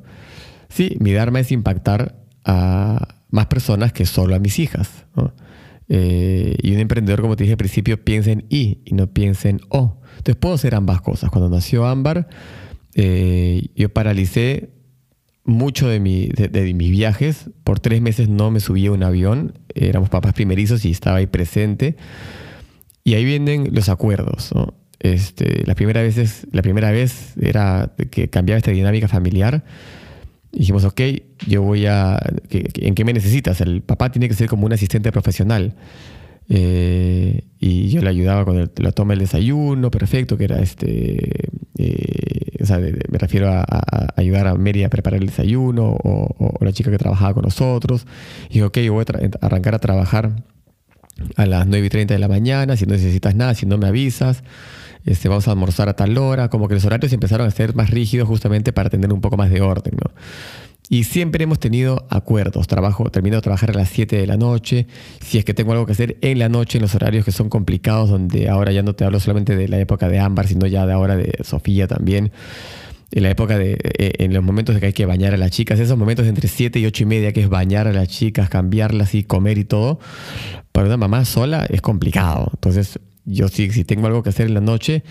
sí, 0.70 0.98
mi 1.00 1.14
Dharma 1.14 1.40
es 1.40 1.52
impactar 1.52 2.16
a 2.44 3.16
más 3.30 3.46
personas 3.46 3.94
que 3.94 4.06
solo 4.06 4.36
a 4.36 4.40
mis 4.40 4.60
hijas. 4.60 5.06
Eh, 5.94 6.56
y 6.62 6.74
un 6.74 6.80
emprendedor, 6.80 7.20
como 7.20 7.36
te 7.36 7.44
dije 7.44 7.52
al 7.54 7.58
principio, 7.58 8.02
piensa 8.02 8.32
en 8.32 8.46
I 8.48 8.80
y 8.86 8.94
no 8.94 9.08
piensa 9.08 9.50
en 9.50 9.60
O. 9.68 10.00
Entonces 10.12 10.38
puedo 10.38 10.56
hacer 10.56 10.74
ambas 10.74 11.02
cosas. 11.02 11.30
Cuando 11.30 11.50
nació 11.50 11.86
Ámbar, 11.86 12.30
eh, 12.96 13.68
yo 13.76 13.90
paralicé 13.90 14.70
mucho 15.44 15.90
de, 15.90 16.00
mi, 16.00 16.28
de, 16.28 16.74
mis 16.74 16.92
viajes. 16.92 17.50
Por 17.66 17.82
tres 17.82 18.02
meses 18.02 18.30
no 18.30 18.52
me 18.52 18.62
subí 18.62 18.86
a 18.86 18.94
un 18.94 19.04
avión. 19.04 19.60
Éramos 19.76 20.08
papás 20.08 20.34
primerizos 20.34 20.86
y 20.86 20.92
estaba 20.92 21.18
ahí 21.18 21.28
presente. 21.28 21.98
Y 23.04 23.16
ahí 23.16 23.26
vienen 23.26 23.68
los 23.74 23.90
acuerdos. 23.90 24.52
¿no? 24.56 24.74
Este, 25.00 25.66
la, 25.66 25.76
primera 25.76 26.02
vez 26.02 26.48
la 26.54 26.62
primera 26.62 26.92
vez 26.92 27.34
era 27.38 27.92
que 28.12 28.30
cambiaba 28.30 28.58
esta 28.58 28.72
dinámica 28.72 29.10
familiar. 29.10 29.66
Dijimos, 30.52 30.84
ok, 30.86 31.02
yo 31.48 31.62
voy 31.62 31.86
a... 31.86 32.20
¿En 32.50 32.96
qué 32.96 33.06
me 33.06 33.14
necesitas? 33.14 33.62
El 33.62 33.82
papá 33.82 34.12
tiene 34.12 34.28
que 34.28 34.34
ser 34.34 34.48
como 34.48 34.66
un 34.66 34.74
asistente 34.74 35.12
profesional. 35.12 35.76
Eh, 36.50 37.46
y 37.60 37.90
yo 37.90 38.02
le 38.02 38.10
ayudaba 38.10 38.44
con 38.44 38.58
el, 38.58 38.72
la 38.78 38.92
toma 38.92 39.14
del 39.14 39.20
desayuno, 39.20 39.90
perfecto, 39.92 40.38
que 40.38 40.46
era 40.46 40.60
este... 40.60 41.50
Eh, 41.78 42.58
o 42.62 42.66
sea, 42.66 42.78
me 42.78 43.18
refiero 43.18 43.50
a, 43.50 43.66
ayudar 44.16 44.48
a 44.48 44.56
Mary 44.56 44.84
a 44.84 44.90
preparar 44.90 45.20
el 45.20 45.28
desayuno 45.28 45.98
o, 46.04 46.58
la 46.62 46.72
chica 46.74 46.92
que 46.92 46.98
trabajaba 46.98 47.34
con 47.34 47.44
nosotros. 47.44 48.06
Y 48.50 48.62
ok, 48.62 48.80
yo 48.80 48.94
voy 48.94 49.06
a 49.08 49.46
arrancar 49.46 49.76
a 49.76 49.80
trabajar 49.80 50.44
a 51.36 51.46
las 51.46 51.68
9 51.68 51.86
y 51.86 51.90
30 51.90 52.14
de 52.14 52.20
la 52.20 52.28
mañana, 52.28 52.76
si 52.78 52.86
no 52.86 52.94
necesitas 52.94 53.36
nada, 53.36 53.54
si 53.56 53.66
no 53.66 53.78
me 53.78 53.88
avisas 53.88 54.44
este, 55.06 55.30
vamos 55.30 55.48
a 55.48 55.52
almorzar 55.52 55.90
a 55.90 55.96
tal 55.96 56.18
hora, 56.18 56.50
como 56.50 56.68
que 56.68 56.76
los 56.76 56.86
horarios 56.86 57.12
empezaron 57.14 57.48
a 57.48 57.52
ser 57.52 57.76
más 57.76 57.90
rígidos 57.90 58.28
justamente 58.28 58.72
para 58.72 58.90
tener 58.90 59.12
un 59.12 59.22
poco 59.22 59.38
más 59.38 59.50
de 59.50 59.62
orden, 59.62 59.96
¿no? 59.96 60.12
Y 60.90 61.06
siempre 61.06 61.46
hemos 61.46 61.58
tenido 61.58 62.06
acuerdos. 62.10 62.68
Trabajo, 62.68 63.10
termino 63.10 63.38
de 63.38 63.42
trabajar 63.42 63.70
a 63.70 63.74
las 63.74 63.90
7 63.90 64.18
de 64.18 64.28
la 64.28 64.36
noche. 64.36 64.88
Si 65.22 65.38
es 65.38 65.46
que 65.46 65.54
tengo 65.54 65.72
algo 65.72 65.86
que 65.86 65.94
hacer 65.94 66.18
en 66.20 66.38
la 66.38 66.50
noche, 66.50 66.80
en 66.80 66.82
los 66.82 66.94
horarios 66.96 67.24
que 67.24 67.32
son 67.32 67.48
complicados, 67.48 68.10
donde 68.10 68.50
ahora 68.50 68.74
ya 68.74 68.84
no 68.84 68.94
te 68.94 69.06
hablo 69.06 69.22
solamente 69.22 69.56
de 69.56 69.70
la 69.70 69.80
época 69.80 70.10
de 70.10 70.20
Ámbar, 70.20 70.48
sino 70.48 70.68
ya 70.68 70.86
de 70.86 70.92
ahora 70.92 71.16
de 71.16 71.32
Sofía 71.44 71.88
también. 71.88 72.34
En 73.12 73.24
la 73.24 73.30
época 73.30 73.58
de, 73.58 73.78
eh, 73.98 74.14
en 74.20 74.34
los 74.34 74.44
momentos 74.44 74.76
de 74.76 74.82
que 74.82 74.88
hay 74.88 74.94
que 74.94 75.06
bañar 75.06 75.34
a 75.34 75.38
las 75.38 75.52
chicas, 75.52 75.80
esos 75.80 75.98
momentos 75.98 76.26
entre 76.28 76.48
7 76.48 76.80
y 76.80 76.86
8 76.86 77.04
y 77.04 77.06
media, 77.06 77.34
que 77.34 77.42
es 77.42 77.50
bañar 77.50 77.88
a 77.88 77.94
las 77.94 78.08
chicas, 78.08 78.50
cambiarlas 78.50 79.16
y 79.16 79.24
comer 79.24 79.58
y 79.58 79.66
todo, 79.66 80.00
para 80.72 80.88
una 80.88 80.98
mamá 80.98 81.26
sola 81.26 81.66
es 81.70 81.82
complicado. 81.82 82.50
Entonces, 82.54 83.00
yo 83.26 83.48
sí, 83.50 83.70
si 83.72 83.84
tengo 83.84 84.08
algo 84.08 84.24
que 84.24 84.30
hacer 84.30 84.48
en 84.48 84.54
la 84.54 84.62
noche, 84.62 85.04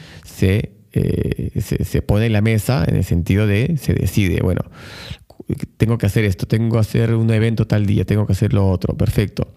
eh, 0.92 1.60
se, 1.60 1.84
se, 1.84 2.02
pone 2.02 2.26
en 2.26 2.32
la 2.32 2.40
mesa 2.40 2.84
en 2.88 2.96
el 2.96 3.04
sentido 3.04 3.46
de 3.46 3.76
se 3.76 3.94
decide, 3.94 4.40
bueno, 4.42 4.62
tengo 5.76 5.98
que 5.98 6.06
hacer 6.06 6.24
esto, 6.24 6.46
tengo 6.46 6.74
que 6.74 6.80
hacer 6.80 7.14
un 7.14 7.30
evento 7.30 7.66
tal 7.66 7.86
día, 7.86 8.04
tengo 8.04 8.26
que 8.26 8.32
hacer 8.32 8.52
lo 8.52 8.68
otro, 8.68 8.96
perfecto. 8.96 9.54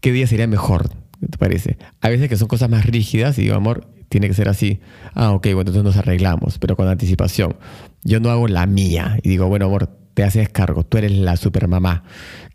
¿Qué 0.00 0.12
día 0.12 0.26
sería 0.26 0.46
mejor? 0.46 0.90
¿Te 1.20 1.38
parece? 1.38 1.78
A 2.00 2.08
veces 2.08 2.28
que 2.28 2.36
son 2.36 2.48
cosas 2.48 2.68
más 2.68 2.84
rígidas 2.86 3.38
y 3.38 3.42
digo, 3.42 3.54
amor, 3.54 3.88
tiene 4.08 4.28
que 4.28 4.34
ser 4.34 4.48
así. 4.48 4.80
Ah, 5.14 5.32
ok, 5.32 5.44
bueno, 5.46 5.60
entonces 5.70 5.84
nos 5.84 5.96
arreglamos, 5.96 6.58
pero 6.58 6.76
con 6.76 6.88
anticipación. 6.88 7.56
Yo 8.02 8.20
no 8.20 8.30
hago 8.30 8.48
la 8.48 8.66
mía 8.66 9.18
y 9.22 9.28
digo, 9.28 9.48
bueno, 9.48 9.66
amor, 9.66 9.88
te 10.14 10.24
haces 10.24 10.48
cargo, 10.48 10.84
tú 10.84 10.98
eres 10.98 11.12
la 11.12 11.36
super 11.36 11.68
mamá, 11.68 12.04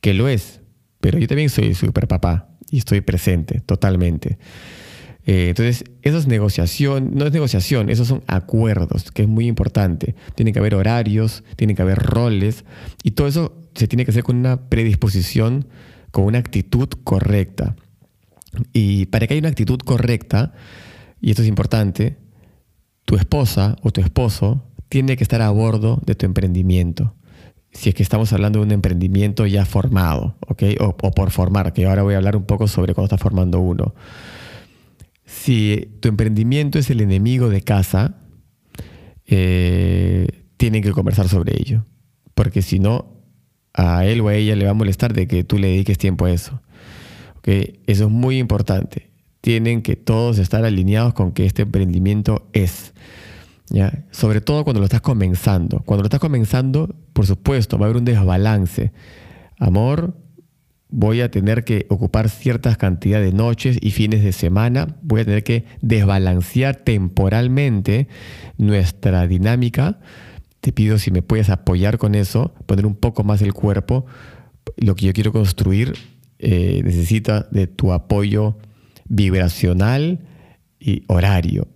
que 0.01 0.13
lo 0.13 0.27
es, 0.27 0.61
pero 0.99 1.19
yo 1.19 1.27
también 1.27 1.49
soy 1.49 1.73
super 1.73 2.07
papá 2.07 2.49
y 2.69 2.79
estoy 2.79 3.01
presente 3.01 3.59
totalmente. 3.59 4.37
Eh, 5.25 5.49
entonces, 5.49 5.83
eso 6.01 6.17
es 6.17 6.27
negociación, 6.27 7.11
no 7.13 7.25
es 7.25 7.31
negociación, 7.31 7.89
esos 7.89 8.07
son 8.07 8.23
acuerdos, 8.27 9.11
que 9.11 9.23
es 9.23 9.27
muy 9.27 9.47
importante. 9.47 10.15
Tiene 10.35 10.51
que 10.51 10.59
haber 10.59 10.73
horarios, 10.73 11.43
tiene 11.55 11.75
que 11.75 11.81
haber 11.81 11.99
roles, 11.99 12.65
y 13.03 13.11
todo 13.11 13.27
eso 13.27 13.53
se 13.75 13.87
tiene 13.87 14.05
que 14.05 14.11
hacer 14.11 14.23
con 14.23 14.37
una 14.37 14.69
predisposición, 14.69 15.67
con 16.11 16.25
una 16.25 16.39
actitud 16.39 16.89
correcta. 17.03 17.75
Y 18.73 19.05
para 19.07 19.27
que 19.27 19.35
haya 19.35 19.41
una 19.41 19.49
actitud 19.49 19.79
correcta, 19.79 20.53
y 21.21 21.29
esto 21.29 21.41
es 21.41 21.47
importante, 21.47 22.17
tu 23.05 23.15
esposa 23.15 23.75
o 23.81 23.91
tu 23.91 24.01
esposo 24.01 24.63
tiene 24.89 25.15
que 25.15 25.23
estar 25.23 25.41
a 25.41 25.49
bordo 25.49 26.01
de 26.05 26.15
tu 26.15 26.25
emprendimiento. 26.25 27.15
Si 27.71 27.89
es 27.89 27.95
que 27.95 28.03
estamos 28.03 28.33
hablando 28.33 28.59
de 28.59 28.65
un 28.65 28.71
emprendimiento 28.71 29.45
ya 29.47 29.63
formado, 29.65 30.35
¿ok? 30.47 30.63
O, 30.79 30.93
por 30.93 31.31
formar, 31.31 31.71
que 31.71 31.85
ahora 31.85 32.03
voy 32.03 32.15
a 32.15 32.17
hablar 32.17 32.35
un 32.35 32.43
poco 32.43 32.67
sobre 32.67 32.93
cuando 32.93 33.05
está 33.13 33.17
formando 33.17 33.61
uno 33.61 33.93
si 35.31 35.89
tu 36.01 36.09
emprendimiento 36.09 36.77
es 36.77 36.89
el 36.89 36.99
enemigo 36.99 37.49
de 37.49 37.61
casa, 37.61 38.15
eh, 39.25 40.27
tienen 40.57 40.83
que 40.83 40.91
conversar 40.91 41.29
sobre 41.29 41.57
ello. 41.57 41.85
Porque 42.33 42.61
si 42.61 42.79
no, 42.79 43.23
a 43.73 44.05
él 44.05 44.21
o 44.21 44.27
a 44.27 44.35
ella 44.35 44.55
le 44.55 44.65
va 44.65 44.71
a 44.71 44.75
molestar 44.75 45.13
de 45.13 45.27
que 45.27 45.43
tú 45.43 45.57
le 45.57 45.67
dediques 45.67 45.97
tiempo 45.97 46.25
a 46.25 46.31
eso. 46.31 46.61
Eso 47.43 48.05
es 48.05 48.09
muy 48.09 48.37
importante. 48.37 49.10
Tienen 49.41 49.81
que 49.81 49.95
todos 49.95 50.37
estar 50.37 50.63
alineados 50.63 51.13
con 51.13 51.31
que 51.31 51.45
este 51.45 51.63
emprendimiento 51.63 52.47
es. 52.53 52.93
¿ya? 53.69 54.05
Sobre 54.11 54.41
todo 54.41 54.63
cuando 54.63 54.79
lo 54.79 54.85
estás 54.85 55.01
comenzando. 55.01 55.81
Cuando 55.85 56.03
lo 56.03 56.07
estás 56.07 56.19
comenzando, 56.19 56.95
por 57.13 57.25
supuesto, 57.25 57.77
va 57.77 57.85
a 57.85 57.89
haber 57.89 57.97
un 57.97 58.05
desbalance. 58.05 58.91
Amor, 59.57 60.15
voy 60.91 61.21
a 61.21 61.31
tener 61.31 61.63
que 61.63 61.87
ocupar 61.89 62.29
ciertas 62.29 62.77
cantidades 62.77 63.31
de 63.31 63.37
noches 63.37 63.77
y 63.81 63.91
fines 63.91 64.23
de 64.23 64.33
semana, 64.33 64.97
voy 65.01 65.21
a 65.21 65.25
tener 65.25 65.43
que 65.43 65.65
desbalancear 65.81 66.75
temporalmente 66.75 68.07
nuestra 68.57 69.25
dinámica. 69.25 69.99
Te 70.59 70.71
pido 70.71 70.99
si 70.99 71.09
me 71.09 71.21
puedes 71.21 71.49
apoyar 71.49 71.97
con 71.97 72.13
eso, 72.13 72.53
poner 72.67 72.85
un 72.85 72.95
poco 72.95 73.23
más 73.23 73.41
el 73.41 73.53
cuerpo. 73.53 74.05
Lo 74.77 74.95
que 74.95 75.07
yo 75.07 75.13
quiero 75.13 75.31
construir 75.31 75.93
eh, 76.39 76.81
necesita 76.83 77.47
de 77.51 77.67
tu 77.67 77.93
apoyo 77.93 78.57
vibracional 79.11 80.19
y 80.79 81.03
horario 81.07 81.67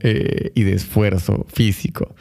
eh, 0.00 0.50
y 0.54 0.62
de 0.64 0.74
esfuerzo 0.74 1.46
físico. 1.48 2.14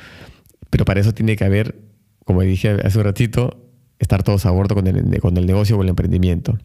Pero 0.69 0.85
para 0.85 1.01
eso 1.01 1.13
tiene 1.13 1.35
que 1.35 1.43
haber, 1.43 1.79
como 2.25 2.41
dije 2.41 2.69
hace 2.83 2.97
un 2.99 3.03
ratito, 3.03 3.67
estar 3.99 4.23
todos 4.23 4.45
a 4.45 4.51
bordo 4.51 4.75
con 4.75 4.87
el, 4.87 5.19
con 5.19 5.35
el 5.35 5.45
negocio 5.47 5.77
o 5.77 5.81
el 5.81 5.89
emprendimiento. 5.89 6.57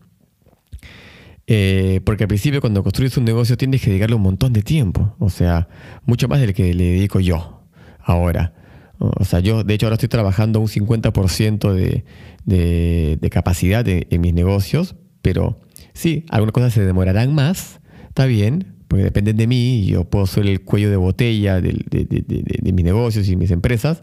Eh, 1.46 2.00
porque 2.04 2.24
al 2.24 2.28
principio 2.28 2.60
cuando 2.60 2.82
construyes 2.82 3.16
un 3.16 3.24
negocio 3.24 3.56
tienes 3.56 3.80
que 3.80 3.90
dedicarle 3.90 4.16
un 4.16 4.22
montón 4.22 4.52
de 4.52 4.62
tiempo, 4.62 5.14
o 5.18 5.30
sea, 5.30 5.68
mucho 6.04 6.28
más 6.28 6.40
del 6.40 6.54
que 6.54 6.74
le 6.74 6.84
dedico 6.84 7.20
yo 7.20 7.62
ahora. 8.00 8.52
O 8.98 9.24
sea, 9.24 9.40
yo 9.40 9.62
de 9.64 9.74
hecho 9.74 9.86
ahora 9.86 9.94
estoy 9.94 10.08
trabajando 10.08 10.60
un 10.60 10.68
50% 10.68 11.72
de, 11.72 12.04
de, 12.44 13.30
capacidad 13.30 13.86
en 13.86 14.20
mis 14.20 14.32
negocios, 14.32 14.96
pero 15.22 15.60
sí, 15.92 16.24
algunas 16.30 16.52
cosas 16.52 16.72
se 16.72 16.84
demorarán 16.84 17.34
más, 17.34 17.80
está 18.16 18.24
bien, 18.24 18.76
porque 18.88 19.04
dependen 19.04 19.36
de 19.36 19.46
mí 19.46 19.80
y 19.80 19.86
yo 19.88 20.04
puedo 20.04 20.26
ser 20.26 20.46
el 20.46 20.62
cuello 20.62 20.88
de 20.88 20.96
botella 20.96 21.60
de, 21.60 21.84
de 21.90 22.72
mis 22.72 22.84
negocios 22.84 23.28
y 23.28 23.36
mis 23.36 23.50
empresas. 23.50 24.00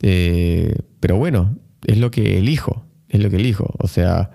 Eh, 0.00 0.74
pero 1.00 1.18
bueno, 1.18 1.58
es 1.86 1.98
lo 1.98 2.10
que 2.10 2.38
elijo, 2.38 2.86
es 3.10 3.20
lo 3.20 3.28
que 3.28 3.36
elijo. 3.36 3.74
O 3.78 3.86
sea, 3.86 4.30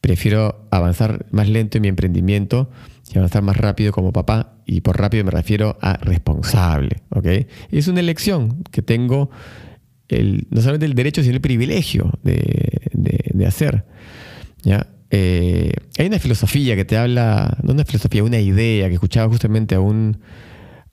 prefiero 0.00 0.68
avanzar 0.70 1.26
más 1.32 1.48
lento 1.48 1.78
en 1.78 1.82
mi 1.82 1.88
emprendimiento 1.88 2.70
y 3.12 3.18
avanzar 3.18 3.42
más 3.42 3.56
rápido 3.56 3.90
como 3.90 4.12
papá, 4.12 4.54
y 4.64 4.80
por 4.80 4.98
rápido 4.98 5.24
me 5.24 5.32
refiero 5.32 5.76
a 5.80 5.94
responsable, 5.94 7.02
¿ok? 7.10 7.26
Es 7.72 7.88
una 7.88 8.00
elección 8.00 8.62
que 8.70 8.80
tengo 8.80 9.30
el, 10.08 10.46
no 10.50 10.60
solamente 10.60 10.86
el 10.86 10.94
derecho, 10.94 11.22
sino 11.22 11.34
el 11.34 11.40
privilegio 11.40 12.12
de, 12.22 13.44
hacer, 13.46 13.84
¿ya? 14.62 14.86
Eh, 15.14 15.74
hay 15.98 16.06
una 16.06 16.18
filosofía 16.18 16.74
que 16.74 16.86
te 16.86 16.96
habla, 16.96 17.58
no 17.62 17.74
una 17.74 17.84
filosofía, 17.84 18.24
una 18.24 18.40
idea 18.40 18.88
que 18.88 18.94
escuchaba 18.94 19.28
justamente 19.28 19.74
a 19.74 19.80
un, 19.80 20.16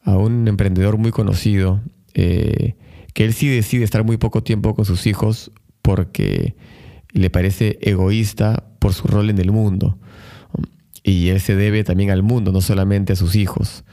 a 0.04 0.18
un 0.18 0.46
emprendedor 0.50 0.98
muy 0.98 1.12
conocido, 1.12 1.82
eh, 2.14 2.76
que 3.14 3.24
él 3.24 3.34
sí 3.34 3.48
decide 3.48 3.86
estar 3.86 4.04
muy 4.04 4.18
poco 4.18 4.44
tiempo 4.44 4.76
con 4.76 4.84
sus 4.84 5.08
hijos 5.08 5.52
porque 5.82 6.58
le 7.14 7.30
parece 7.30 7.80
egoísta 7.82 8.66
por 8.80 8.94
su 8.94 9.08
rol 9.08 9.30
en 9.30 9.40
el 9.40 9.52
mundo. 9.52 9.98
Y 11.02 11.30
él 11.30 11.40
se 11.40 11.56
debe 11.56 11.86
también 11.86 12.12
al 12.12 12.22
mundo, 12.22 12.52
no 12.52 12.60
solamente 12.60 13.14
a 13.14 13.16
sus 13.16 13.36
hijos. 13.36 13.86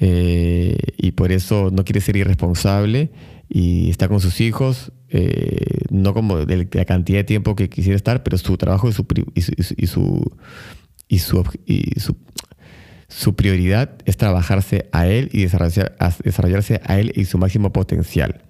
Eh, 0.00 0.78
y 0.96 1.12
por 1.12 1.32
eso 1.32 1.70
no 1.70 1.84
quiere 1.84 2.00
ser 2.00 2.16
irresponsable 2.16 3.10
y 3.48 3.90
está 3.90 4.08
con 4.08 4.20
sus 4.20 4.40
hijos, 4.40 4.92
eh, 5.08 5.84
no 5.90 6.14
como 6.14 6.44
de 6.44 6.68
la 6.72 6.84
cantidad 6.84 7.18
de 7.18 7.24
tiempo 7.24 7.54
que 7.54 7.68
quisiera 7.68 7.96
estar, 7.96 8.22
pero 8.22 8.38
su 8.38 8.56
trabajo 8.56 8.88
y 8.88 8.92
su, 8.92 9.06
y 9.34 9.40
su, 9.86 10.32
y 11.08 11.18
su, 11.18 12.16
su, 13.08 13.36
prioridad 13.36 13.96
es 14.04 14.16
trabajarse 14.16 14.88
a 14.92 15.06
él 15.06 15.30
y 15.32 15.42
desarrollarse 15.42 16.80
a 16.84 16.98
él 16.98 17.12
y 17.14 17.24
su 17.24 17.38
máximo 17.38 17.72
potencial. 17.72 18.42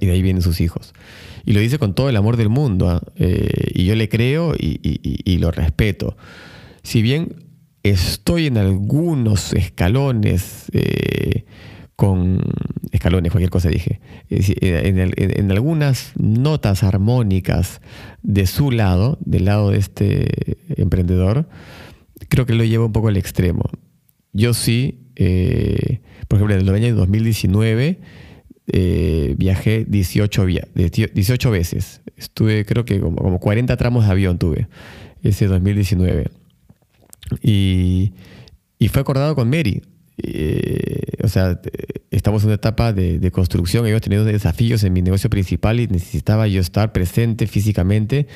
Y 0.00 0.06
de 0.06 0.12
ahí 0.12 0.22
vienen 0.22 0.42
sus 0.42 0.60
hijos. 0.60 0.94
Y 1.44 1.52
lo 1.52 1.60
dice 1.60 1.78
con 1.78 1.94
todo 1.94 2.08
el 2.08 2.16
amor 2.16 2.36
del 2.36 2.48
mundo. 2.48 2.88
¿ah? 2.88 3.02
Eh, 3.16 3.72
y 3.74 3.84
yo 3.84 3.94
le 3.94 4.08
creo 4.08 4.54
y, 4.58 5.38
lo 5.38 5.50
respeto. 5.50 6.16
Si 6.82 7.02
bien 7.02 7.36
estoy 7.82 8.46
en 8.46 8.56
algunos 8.56 9.52
escalones, 9.52 10.66
eh, 10.72 11.44
con 11.96 12.40
escalones, 12.90 13.30
cualquier 13.30 13.50
cosa 13.50 13.68
dije, 13.68 14.00
en, 14.30 15.50
algunas 15.52 16.12
notas 16.16 16.82
armónicas 16.82 17.80
de 18.22 18.46
su 18.46 18.70
lado, 18.70 19.18
del 19.24 19.44
lado 19.44 19.70
de 19.70 19.78
este 19.78 20.56
emprendedor, 20.76 21.48
creo 22.28 22.46
que 22.46 22.54
lo 22.54 22.64
lleva 22.64 22.86
un 22.86 22.92
poco 22.92 23.08
al 23.08 23.16
extremo. 23.16 23.62
Yo 24.32 24.54
sí, 24.54 25.08
eh, 25.16 26.00
por 26.26 26.38
ejemplo, 26.38 26.56
en 26.56 26.68
el 26.68 26.74
año 26.74 26.94
2019, 26.96 28.00
eh, 28.66 29.34
viajé 29.36 29.84
18, 29.84 30.46
18 30.74 31.50
veces. 31.50 32.00
Estuve, 32.16 32.64
creo 32.64 32.84
que 32.84 33.00
como, 33.00 33.38
40 33.38 33.76
tramos 33.76 34.04
de 34.06 34.10
avión 34.10 34.38
tuve 34.38 34.68
ese 35.22 35.46
2019. 35.46 36.30
Y, 37.42 38.12
fue 38.90 39.00
acordado 39.00 39.34
con 39.34 39.48
Mary. 39.48 39.82
Eh, 40.16 41.16
o 41.22 41.28
sea, 41.28 41.60
estamos 42.10 42.42
en 42.42 42.48
una 42.48 42.54
etapa 42.54 42.92
de, 42.92 43.30
construcción, 43.30 43.86
hemos 43.86 44.00
tenido 44.00 44.24
desafíos 44.24 44.84
en 44.84 44.92
mi 44.92 45.02
negocio 45.02 45.30
principal 45.30 45.80
y 45.80 45.86
necesitaba 45.86 46.46
yo 46.46 46.60
estar 46.60 46.92
presente 46.92 47.46
físicamente 47.46 48.26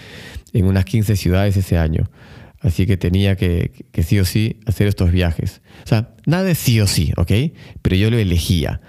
en 0.52 0.66
unas 0.66 0.84
15 0.84 1.16
ciudades 1.16 1.56
ese 1.56 1.78
año. 1.78 2.10
Así 2.60 2.86
que 2.86 2.96
tenía 2.96 3.36
que, 3.36 3.70
que, 3.92 4.02
sí 4.02 4.18
o 4.18 4.24
sí 4.24 4.58
hacer 4.66 4.88
estos 4.88 5.12
viajes. 5.12 5.62
O 5.84 5.88
sea, 5.88 6.14
nada 6.26 6.42
de 6.42 6.56
sí 6.56 6.80
o 6.80 6.88
sí, 6.88 7.12
¿ok? 7.16 7.30
Pero 7.82 7.94
yo 7.94 8.10
lo 8.10 8.18
elegía. 8.18 8.80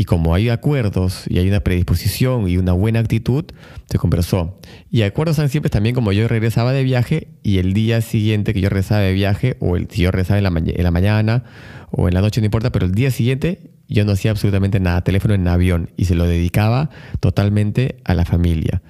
Y 0.00 0.04
como 0.06 0.34
hay 0.34 0.48
acuerdos 0.48 1.24
y 1.28 1.38
hay 1.38 1.48
una 1.48 1.60
predisposición 1.60 2.48
y 2.48 2.56
una 2.56 2.72
buena 2.72 3.00
actitud, 3.00 3.44
se 3.84 3.98
conversó. 3.98 4.58
Y 4.90 5.02
acuerdos 5.02 5.36
son 5.36 5.50
siempre 5.50 5.68
también 5.68 5.94
como 5.94 6.12
yo 6.12 6.26
regresaba 6.26 6.72
de 6.72 6.82
viaje 6.82 7.28
y 7.42 7.58
el 7.58 7.74
día 7.74 8.00
siguiente 8.00 8.54
que 8.54 8.62
yo 8.62 8.70
regresaba 8.70 9.02
de 9.02 9.12
viaje, 9.12 9.58
o 9.60 9.76
el, 9.76 9.90
si 9.90 10.00
yo 10.00 10.10
regresaba 10.10 10.38
en 10.38 10.44
la, 10.44 10.72
en 10.74 10.82
la 10.82 10.90
mañana 10.90 11.44
o 11.90 12.08
en 12.08 12.14
la 12.14 12.20
noche, 12.20 12.40
no 12.40 12.46
importa, 12.46 12.70
pero 12.70 12.86
el 12.86 12.92
día 12.92 13.10
siguiente 13.10 13.70
yo 13.88 14.04
no 14.04 14.12
hacía 14.12 14.30
absolutamente 14.30 14.78
nada, 14.80 15.02
teléfono 15.02 15.34
en 15.34 15.46
avión, 15.48 15.90
y 15.96 16.04
se 16.04 16.14
lo 16.14 16.26
dedicaba 16.26 16.90
totalmente 17.18 17.96
a 18.04 18.14
la 18.14 18.24
familia. 18.24 18.82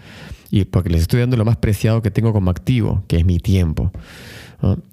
Y 0.51 0.65
porque 0.65 0.91
les 0.91 1.03
estoy 1.03 1.21
dando 1.21 1.37
lo 1.37 1.45
más 1.45 1.57
preciado 1.57 2.03
que 2.03 2.11
tengo 2.11 2.33
como 2.33 2.51
activo, 2.51 3.05
que 3.09 3.17
es 3.17 3.25
mi 3.25 3.39
tiempo. 3.39 3.93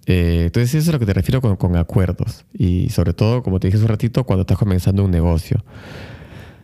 Eh, 0.05 0.43
entonces 0.45 0.69
eso 0.69 0.77
es 0.77 0.89
a 0.89 0.91
lo 0.93 0.99
que 0.99 1.05
te 1.05 1.13
refiero 1.13 1.41
con, 1.41 1.75
acuerdos 1.75 2.45
y 2.53 2.89
sobre 2.89 3.13
todo, 3.13 3.43
como 3.43 3.59
te 3.59 3.67
dije 3.67 3.75
hace 3.75 3.83
un 3.83 3.89
ratito, 3.89 4.23
cuando 4.23 4.41
estás 4.41 4.57
comenzando 4.57 5.03
un 5.03 5.11
negocio. 5.11 5.63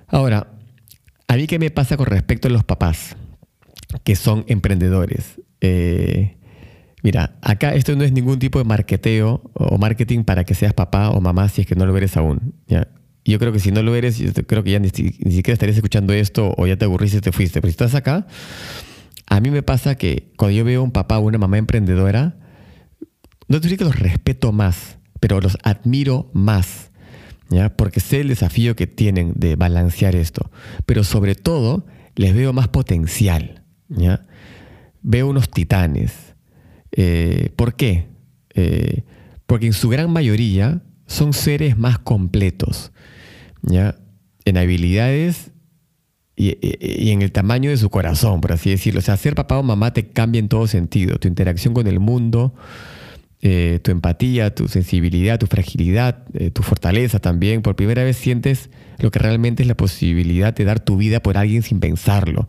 Ahora, 0.08 0.48
a 1.28 1.36
mí 1.36 1.48
qué 1.48 1.60
me 1.60 1.70
pasa 1.70 1.98
con 1.98 2.06
respecto 2.06 2.48
a 2.48 2.52
los 2.52 2.64
papás 2.64 3.18
que 4.04 4.16
son 4.16 4.46
emprendedores. 4.48 5.42
Eh, 5.60 6.38
mira, 7.04 7.36
acá 7.42 7.76
esto 7.76 7.96
no 7.96 8.04
es 8.04 8.12
ningún 8.12 8.40
tipo 8.40 8.58
de 8.58 8.66
marketeo 8.66 9.52
o 9.54 9.78
marketing 9.78 10.24
para 10.24 10.44
que 10.44 10.56
seas 10.56 10.74
papá 10.74 11.10
o 11.10 11.22
mamá 11.22 11.48
si 11.50 11.62
es 11.62 11.68
que 11.68 11.76
no 11.76 11.86
lo 11.86 11.96
eres 11.96 12.18
aún. 12.18 12.56
¿ya? 12.68 12.88
Yo 13.26 13.40
creo 13.40 13.52
que 13.52 13.60
si 13.60 13.72
no 13.72 13.84
lo 13.84 13.96
eres, 13.96 14.18
yo 14.18 14.32
creo 14.34 14.64
que 14.64 14.72
ya 14.72 14.80
ni, 14.80 14.90
siquiera 14.90 15.54
estarías 15.54 15.78
escuchando 15.78 16.14
esto 16.14 16.54
o 16.58 16.68
ya 16.68 16.76
te 16.76 16.86
aburriste 16.86 17.20
y 17.20 17.22
te 17.22 17.32
fuiste. 17.32 17.62
Pero 17.62 17.70
si 17.70 17.74
estás 17.74 17.96
acá, 17.96 18.28
a 19.28 19.40
mí 19.40 19.50
me 19.50 19.64
pasa 19.64 19.96
que 19.96 20.32
cuando 20.36 20.58
yo 20.58 20.66
veo 20.66 20.84
un 20.84 20.92
papá 20.92 21.20
o 21.20 21.22
una 21.22 21.38
mamá 21.38 21.58
emprendedora, 21.58 22.36
no 23.48 23.62
te 23.62 23.68
digo 23.68 23.80
que 23.80 23.86
los 23.86 24.00
respeto 24.00 24.52
más, 24.52 24.98
pero 25.20 25.40
los 25.40 25.58
admiro 25.64 26.30
más, 26.34 26.92
porque 27.78 28.00
sé 28.00 28.22
el 28.22 28.30
desafío 28.30 28.76
que 28.76 28.88
tienen 28.88 29.34
de 29.36 29.56
balancear 29.56 30.16
esto. 30.16 30.52
Pero 30.86 31.04
sobre 31.04 31.36
todo, 31.36 31.86
les 32.16 32.34
veo 32.34 32.52
más 32.52 32.68
potencial. 32.68 33.64
Veo 35.02 35.28
unos 35.28 35.50
titanes. 35.50 36.33
Eh, 36.94 37.50
¿Por 37.56 37.76
qué? 37.76 38.08
Eh, 38.54 39.04
porque 39.46 39.66
en 39.66 39.74
su 39.74 39.90
gran 39.90 40.12
mayoría 40.12 40.82
son 41.08 41.34
seres 41.34 41.78
más 41.78 42.00
completos. 42.00 42.92
¿ya? 43.62 43.96
En 44.46 44.58
habilidades 44.58 45.52
y, 46.36 47.12
en 47.12 47.22
el 47.22 47.32
tamaño 47.32 47.70
de 47.70 47.78
su 47.78 47.90
corazón, 47.90 48.42
por 48.42 48.54
así 48.54 48.70
decirlo. 48.70 49.00
O 49.00 49.04
sea, 49.04 49.18
ser 49.18 49.36
papá 49.36 49.58
o 49.58 49.64
mamá 49.64 49.94
te 49.94 50.08
cambia 50.08 50.40
en 50.40 50.48
todo 50.48 50.68
sentido. 50.68 51.18
Tu 51.18 51.28
interacción 51.28 51.74
con 51.74 51.88
el 51.88 52.00
mundo, 52.00 52.54
eh, 53.42 53.80
tu 53.84 53.92
empatía, 53.92 54.54
tu 54.54 54.68
sensibilidad, 54.68 55.40
tu 55.40 55.48
fragilidad, 55.48 56.24
tu 56.54 56.64
fortaleza 56.64 57.20
también. 57.20 57.62
Por 57.62 57.76
primera 57.76 58.04
vez 58.04 58.18
sientes 58.18 58.70
lo 59.00 59.12
que 59.12 59.20
realmente 59.20 59.64
es 59.64 59.68
la 59.68 59.76
posibilidad 59.76 60.54
de 60.54 60.64
dar 60.64 60.80
tu 60.80 60.98
vida 60.98 61.22
por 61.22 61.38
alguien 61.38 61.64
sin 61.64 61.80
pensarlo. 61.80 62.48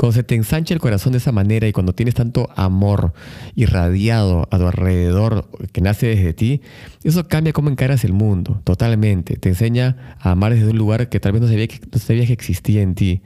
Cuando 0.00 0.14
se 0.14 0.22
te 0.22 0.34
ensancha 0.34 0.72
el 0.72 0.80
corazón 0.80 1.12
de 1.12 1.18
esa 1.18 1.30
manera 1.30 1.68
y 1.68 1.72
cuando 1.72 1.92
tienes 1.92 2.14
tanto 2.14 2.48
amor 2.56 3.12
irradiado 3.54 4.48
a 4.50 4.56
tu 4.56 4.66
alrededor 4.66 5.50
que 5.72 5.82
nace 5.82 6.06
desde 6.06 6.32
ti, 6.32 6.62
eso 7.04 7.28
cambia 7.28 7.52
cómo 7.52 7.68
encaras 7.68 8.02
el 8.04 8.14
mundo, 8.14 8.62
totalmente. 8.64 9.36
Te 9.36 9.50
enseña 9.50 10.16
a 10.18 10.30
amar 10.30 10.54
desde 10.54 10.70
un 10.70 10.78
lugar 10.78 11.10
que 11.10 11.20
tal 11.20 11.32
vez 11.32 11.42
no 11.42 11.48
sabías 11.48 12.26
que, 12.26 12.32
existía 12.32 12.80
en 12.80 12.94
ti. 12.94 13.20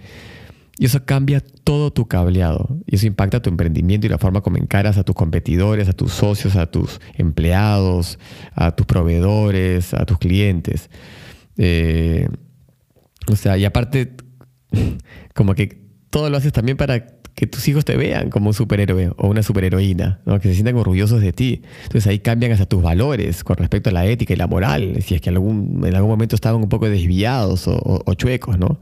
Y 0.77 0.87
eso 0.87 1.05
cambia 1.05 1.41
todo 1.63 1.93
tu 1.93 2.09
cableado. 2.09 2.77
Y 2.87 2.97
eso 2.97 3.07
impacta 3.07 3.41
tu 3.41 3.51
emprendimiento 3.51 4.09
y 4.09 4.11
la 4.11 4.19
forma 4.19 4.41
como 4.41 4.57
encaras 4.57 4.99
a 4.99 5.05
tus 5.05 5.15
competidores, 5.15 5.89
a 5.89 5.93
tus 5.93 6.11
socios, 6.11 6.57
a 6.57 6.67
tus 6.67 7.01
empleados, 7.15 8.19
a 8.53 8.73
tus 8.73 8.85
proveedores, 8.85 9.95
a 9.95 10.05
tus 10.07 10.19
clientes. 10.19 10.91
Eh, 11.57 12.27
o 13.29 13.37
sea, 13.37 13.57
y 13.59 13.65
aparte, 13.65 14.17
como 15.37 15.55
que 15.55 15.84
todo 16.15 16.31
lo 16.31 16.37
haces 16.37 16.53
también 16.53 16.77
para 16.77 17.05
que 17.35 17.49
tus 17.49 17.67
hijos 17.67 17.85
te 17.85 17.97
vean 17.97 18.31
como 18.31 18.47
un 18.47 18.55
superhéroe 18.55 19.11
o 19.17 19.27
una 19.27 19.43
superheroína, 19.43 20.21
que 20.41 20.49
se 20.49 20.55
sientan 20.55 20.77
orgullosos 20.77 21.21
de 21.21 21.33
ti. 21.33 21.63
Entonces 21.83 22.07
ahí 22.07 22.21
cambian 22.21 22.53
hasta 22.53 22.67
tus 22.67 22.81
valores 22.81 23.43
con 23.43 23.57
respecto 23.57 23.91
a 23.91 23.93
la 23.93 24.07
ética 24.07 24.33
y 24.33 24.37
la 24.37 24.47
moral, 24.47 25.03
si 25.03 25.17
es 25.17 25.21
que 25.21 25.31
algún, 25.31 25.83
en 25.85 25.93
algún 25.93 26.09
momento 26.09 26.37
estaban 26.37 26.63
un 26.63 26.69
poco 26.69 26.89
desviados 26.89 27.67
o, 27.67 28.05
o 28.07 28.15
chuecos, 28.15 28.61
¿no? 28.61 28.79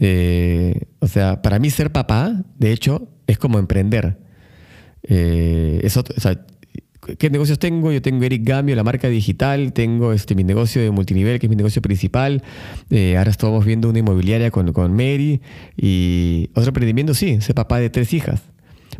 Eh, 0.00 0.86
o 0.98 1.06
sea, 1.06 1.42
para 1.42 1.60
mí 1.60 1.70
ser 1.70 1.92
papá, 1.92 2.42
de 2.58 2.72
hecho, 2.72 3.08
es 3.28 3.38
como 3.38 3.60
emprender. 3.60 4.18
Eh, 5.04 5.88
¿Qué 7.18 7.30
negocios 7.30 7.58
tengo? 7.58 7.92
Yo 7.92 8.02
tengo 8.02 8.24
Eric 8.24 8.42
Gambio, 8.44 8.74
la 8.74 8.82
marca 8.82 9.08
digital, 9.08 9.72
tengo 9.72 10.12
este, 10.12 10.34
mi 10.34 10.42
negocio 10.42 10.82
de 10.82 10.90
multinivel, 10.90 11.38
que 11.38 11.46
es 11.46 11.50
mi 11.50 11.56
negocio 11.56 11.80
principal. 11.80 12.42
Eh, 12.90 13.16
ahora 13.16 13.30
estamos 13.30 13.64
viendo 13.64 13.88
una 13.88 14.00
inmobiliaria 14.00 14.50
con, 14.50 14.72
con 14.72 14.92
Mary. 14.92 15.40
Y 15.76 16.50
otro 16.54 16.68
emprendimiento, 16.68 17.14
sí, 17.14 17.40
ser 17.40 17.54
papá 17.54 17.78
de 17.78 17.90
tres 17.90 18.12
hijas. 18.12 18.42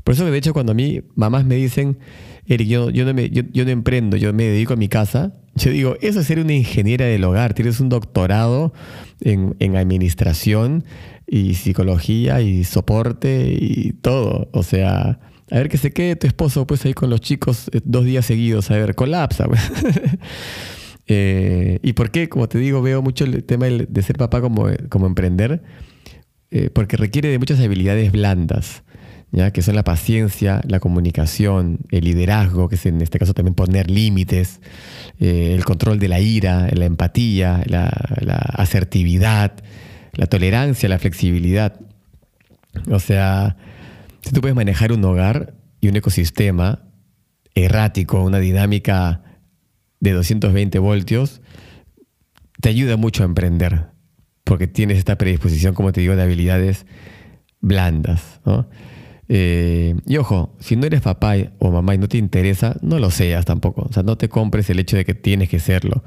Por 0.04 0.14
eso, 0.14 0.24
de 0.24 0.38
hecho, 0.38 0.52
cuando 0.52 0.72
a 0.72 0.74
mí 0.74 1.00
mamás 1.16 1.44
me 1.44 1.56
dicen, 1.56 1.98
Eric, 2.46 2.68
yo, 2.68 2.90
yo, 2.90 3.04
no, 3.04 3.12
me, 3.12 3.28
yo, 3.28 3.42
no 3.64 3.70
emprendo, 3.70 4.16
yo 4.16 4.32
me 4.32 4.44
dedico 4.44 4.74
a 4.74 4.76
mi 4.76 4.88
casa, 4.88 5.32
yo 5.56 5.72
digo, 5.72 5.96
eso 6.00 6.20
es 6.20 6.26
ser 6.26 6.38
una 6.38 6.52
ingeniera 6.52 7.06
del 7.06 7.24
hogar, 7.24 7.54
tienes 7.54 7.80
un 7.80 7.88
doctorado 7.88 8.72
en, 9.20 9.56
en 9.58 9.74
administración 9.76 10.84
y 11.26 11.54
psicología 11.54 12.40
y 12.40 12.62
soporte 12.62 13.56
y 13.58 13.94
todo. 14.00 14.48
O 14.52 14.62
sea, 14.62 15.18
a 15.50 15.56
ver 15.56 15.68
que 15.68 15.78
se 15.78 15.92
quede 15.92 16.16
tu 16.16 16.26
esposo 16.26 16.66
pues 16.66 16.84
ahí 16.84 16.94
con 16.94 17.10
los 17.10 17.20
chicos 17.20 17.68
eh, 17.72 17.80
dos 17.84 18.04
días 18.04 18.26
seguidos, 18.26 18.70
a 18.70 18.76
ver, 18.76 18.94
colapsa. 18.94 19.46
eh, 21.06 21.78
¿Y 21.82 21.92
por 21.92 22.10
qué? 22.10 22.28
Como 22.28 22.48
te 22.48 22.58
digo, 22.58 22.82
veo 22.82 23.02
mucho 23.02 23.24
el 23.24 23.44
tema 23.44 23.66
de 23.66 24.02
ser 24.02 24.16
papá 24.16 24.40
como, 24.40 24.68
como 24.88 25.06
emprender, 25.06 25.62
eh, 26.50 26.70
porque 26.70 26.96
requiere 26.96 27.28
de 27.28 27.38
muchas 27.38 27.60
habilidades 27.60 28.12
blandas 28.12 28.82
¿ya? 29.32 29.50
que 29.50 29.62
son 29.62 29.74
la 29.74 29.84
paciencia, 29.84 30.60
la 30.66 30.80
comunicación, 30.80 31.80
el 31.90 32.04
liderazgo, 32.04 32.68
que 32.68 32.76
es 32.76 32.86
en 32.86 33.00
este 33.02 33.18
caso 33.18 33.34
también 33.34 33.54
poner 33.54 33.90
límites, 33.90 34.60
eh, 35.18 35.52
el 35.54 35.64
control 35.64 35.98
de 35.98 36.08
la 36.08 36.20
ira, 36.20 36.68
la 36.72 36.84
empatía, 36.84 37.62
la, 37.66 37.88
asertividad, 38.54 39.52
la 40.12 40.26
tolerancia, 40.26 40.88
la 40.88 40.98
flexibilidad. 40.98 41.78
O 42.90 43.00
sea, 43.00 43.56
si 44.26 44.32
tú 44.32 44.40
puedes 44.40 44.56
manejar 44.56 44.90
un 44.90 45.04
hogar 45.04 45.54
y 45.80 45.86
un 45.86 45.94
ecosistema 45.94 46.82
errático, 47.54 48.24
una 48.24 48.40
dinámica 48.40 49.22
de 50.00 50.10
220 50.10 50.80
voltios, 50.80 51.40
te 52.60 52.68
ayuda 52.68 52.96
mucho 52.96 53.22
a 53.22 53.26
emprender, 53.26 53.86
porque 54.42 54.66
tienes 54.66 54.98
esta 54.98 55.16
predisposición, 55.16 55.74
como 55.74 55.92
te 55.92 56.00
digo, 56.00 56.16
de 56.16 56.22
habilidades 56.22 56.86
blandas. 57.60 58.40
Eh, 59.28 59.94
y 60.06 60.16
ojo, 60.16 60.56
si 60.58 60.74
no 60.74 60.86
eres 60.86 61.02
papá 61.02 61.34
o 61.60 61.70
mamá 61.70 61.94
y 61.94 61.98
no 61.98 62.08
te 62.08 62.18
interesa, 62.18 62.76
no 62.82 62.98
lo 62.98 63.12
seas 63.12 63.44
tampoco. 63.44 63.86
O 63.88 63.92
sea, 63.92 64.02
no 64.02 64.18
te 64.18 64.28
compres 64.28 64.68
el 64.70 64.80
hecho 64.80 64.96
de 64.96 65.04
que 65.04 65.14
tienes 65.14 65.48
que 65.48 65.60
serlo. 65.60 66.02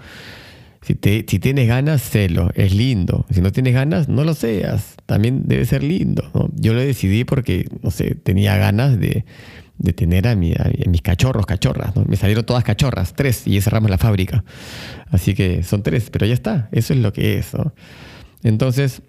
Si, 0.82 0.96
te, 0.96 1.26
si 1.28 1.40
tienes 1.40 1.68
ganas, 1.68 2.02
sélo, 2.02 2.52
es 2.56 2.74
lindo. 2.74 3.26
Si 3.32 3.42
no 3.42 3.52
tienes 3.52 3.74
ganas, 3.74 4.08
no 4.08 4.24
lo 4.24 4.34
seas. 4.34 4.96
También 5.06 5.44
debe 5.46 5.66
ser 5.66 5.84
lindo. 5.84 6.24
Yo 6.56 6.74
lo 6.74 6.80
decidí 6.80 7.26
porque, 7.26 7.68
no 7.82 7.92
sé, 7.92 8.16
tenía 8.16 8.58
ganas 8.58 9.00
de, 9.00 9.26
tener 9.96 10.28
a, 10.28 10.36
mis 10.36 10.56
cachorros, 11.04 11.46
cachorras. 11.46 11.94
Me 12.08 12.16
salieron 12.16 12.46
todas 12.46 12.64
cachorras, 12.64 13.14
tres, 13.14 13.46
y 13.46 13.60
cerramos 13.62 13.90
la 13.90 13.98
fábrica. 13.98 14.44
Así 15.12 15.36
que 15.36 15.64
son 15.64 15.84
tres, 15.84 16.10
pero 16.10 16.26
ya 16.26 16.34
está. 16.34 16.70
Eso 16.72 16.94
es 16.94 17.00
lo 17.00 17.12
que 17.12 17.38
es. 17.38 17.52
Entonces, 18.44 19.02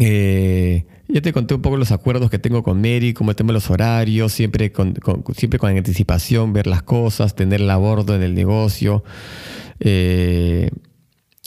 eh, 0.00 0.86
ya 1.06 1.20
te 1.20 1.32
conté 1.32 1.54
un 1.54 1.62
poco 1.62 1.76
los 1.76 1.92
acuerdos 1.92 2.30
que 2.30 2.38
tengo 2.38 2.62
con 2.62 2.78
Mary, 2.78 3.12
cómo 3.12 3.30
el 3.30 3.36
tema 3.36 3.48
de 3.48 3.54
los 3.54 3.70
horarios, 3.70 4.32
siempre 4.32 4.72
con, 4.72 4.94
siempre 5.36 5.58
con 5.58 5.76
anticipación, 5.76 6.52
ver 6.52 6.66
las 6.66 6.82
cosas, 6.82 7.36
tenerla 7.36 7.74
a 7.74 7.76
bordo 7.76 8.16
en 8.16 8.22
el 8.22 8.34
negocio. 8.34 9.04
Eh, 9.80 10.70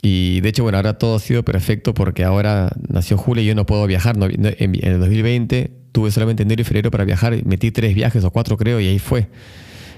y 0.02 0.40
de 0.40 0.48
hecho, 0.48 0.62
bueno, 0.62 0.78
ahora 0.78 0.98
todo 0.98 1.16
ha 1.16 1.18
sido 1.18 1.44
perfecto 1.44 1.94
porque 1.94 2.24
ahora 2.24 2.70
nació 2.88 3.16
Julia 3.16 3.42
y 3.42 3.46
yo 3.46 3.54
no 3.54 3.66
puedo 3.66 3.86
viajar. 3.86 4.16
en, 4.16 4.74
el 4.82 5.00
2020 5.00 5.72
tuve 5.92 6.10
solamente 6.10 6.44
enero 6.44 6.60
y 6.60 6.64
febrero 6.64 6.90
para 6.90 7.04
viajar, 7.04 7.44
metí 7.44 7.70
tres 7.72 7.94
viajes 7.94 8.22
o 8.24 8.30
cuatro 8.30 8.56
creo 8.56 8.80
y 8.80 8.86
ahí 8.86 8.98
fue. 8.98 9.28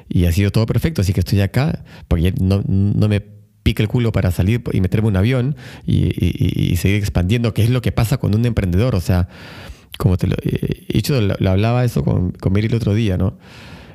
Y 0.09 0.25
ha 0.25 0.33
sido 0.33 0.51
todo 0.51 0.67
perfecto, 0.67 1.03
así 1.03 1.13
que 1.13 1.21
estoy 1.21 1.41
acá 1.41 1.85
porque 2.09 2.33
no, 2.41 2.63
no 2.67 3.09
me 3.09 3.23
pica 3.63 3.83
el 3.83 3.89
culo 3.89 4.13
para 4.13 4.31
salir 4.31 4.63
y 4.73 4.81
meterme 4.81 5.09
un 5.09 5.17
avión 5.17 5.57
y, 5.87 6.77
seguir 6.77 6.99
expandiendo, 6.99 7.55
que 7.55 7.63
es 7.63 7.71
lo 7.71 7.83
que 7.83 7.93
pasa 7.93 8.19
con 8.19 8.35
un 8.35 8.45
emprendedor. 8.47 8.95
O 8.95 9.01
sea, 9.01 9.29
como 9.99 10.17
te 10.17 10.27
lo 10.27 10.37
he 10.43 10.93
dicho, 10.93 11.21
lo, 11.21 11.51
hablaba 11.51 11.85
eso 11.85 12.03
con, 12.03 12.33
con 12.33 12.53
Mary 12.53 12.67
el 12.67 12.75
otro 12.75 12.95
día, 12.95 13.17
¿no? 13.17 13.39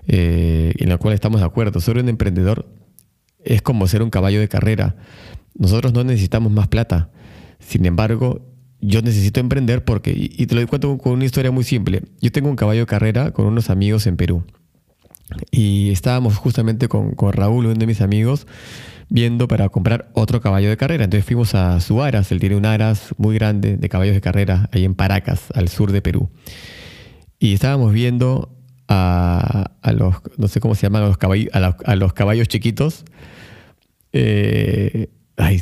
Eh, 0.07 0.73
en 0.77 0.89
lo 0.89 0.99
cual 0.99 1.13
estamos 1.13 1.41
de 1.41 1.47
acuerdo. 1.47 1.79
Sobre 1.79 2.01
un 2.01 2.09
emprendedor 2.09 2.67
es 3.45 3.61
como 3.61 3.87
ser 3.87 4.03
un 4.03 4.09
caballo 4.09 4.39
de 4.39 4.47
carrera. 4.47 4.95
Nosotros 5.57 5.93
no 5.93 6.03
necesitamos 6.03 6.51
más 6.51 6.67
plata. 6.67 7.09
Sin 7.59 7.85
embargo, 7.85 8.41
yo 8.81 9.01
necesito 9.01 9.39
emprender 9.39 9.83
porque, 9.83 10.13
y 10.15 10.45
te 10.45 10.55
lo 10.55 10.67
cuento 10.67 10.97
con 10.97 11.13
una 11.13 11.25
historia 11.25 11.51
muy 11.51 11.63
simple. 11.63 12.03
Yo 12.21 12.31
tengo 12.31 12.49
un 12.49 12.55
caballo 12.55 12.81
de 12.81 12.85
carrera 12.85 13.31
con 13.31 13.45
unos 13.45 13.69
amigos 13.69 14.05
en 14.07 14.17
Perú. 14.17 14.43
Y 15.51 15.91
estábamos 15.91 16.35
justamente 16.37 16.87
con, 16.87 17.15
con 17.15 17.33
Raúl, 17.33 17.65
uno 17.65 17.75
de 17.75 17.87
mis 17.87 18.01
amigos, 18.01 18.45
viendo 19.09 19.47
para 19.47 19.69
comprar 19.69 20.09
otro 20.13 20.41
caballo 20.41 20.69
de 20.69 20.77
carrera. 20.77 21.05
Entonces 21.05 21.25
fuimos 21.25 21.55
a 21.55 21.79
su 21.79 22.01
Aras, 22.01 22.31
él 22.31 22.39
tiene 22.39 22.55
un 22.55 22.65
Aras 22.65 23.15
muy 23.17 23.35
grande 23.35 23.77
de 23.77 23.89
caballos 23.89 24.13
de 24.13 24.21
carrera 24.21 24.69
ahí 24.71 24.83
en 24.85 24.93
Paracas, 24.93 25.51
al 25.53 25.69
sur 25.69 25.91
de 25.91 26.01
Perú. 26.01 26.29
Y 27.39 27.53
estábamos 27.53 27.91
viendo 27.91 28.54
a, 28.87 29.71
los, 29.93 30.15
no 30.37 30.47
sé 30.47 30.59
cómo 30.59 30.75
se 30.75 30.83
llaman, 30.83 31.03
a 31.03 31.07
los 31.07 31.17
caballos, 31.17 31.49
a, 31.53 31.95
los, 31.95 32.13
caballos 32.13 32.47
chiquitos. 32.47 33.05
Eh, 34.13 35.09
ay, 35.37 35.61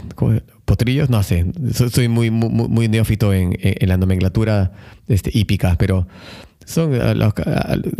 potrillos, 0.65 1.09
no 1.09 1.23
sé, 1.23 1.45
soy, 1.73 2.07
muy, 2.07 2.29
muy, 2.31 2.87
neófito 2.87 3.33
en, 3.33 3.57
la 3.81 3.97
nomenclatura 3.97 4.71
este, 5.07 5.31
hípica, 5.33 5.75
pero 5.77 6.07
son 6.65 7.19
los 7.19 7.33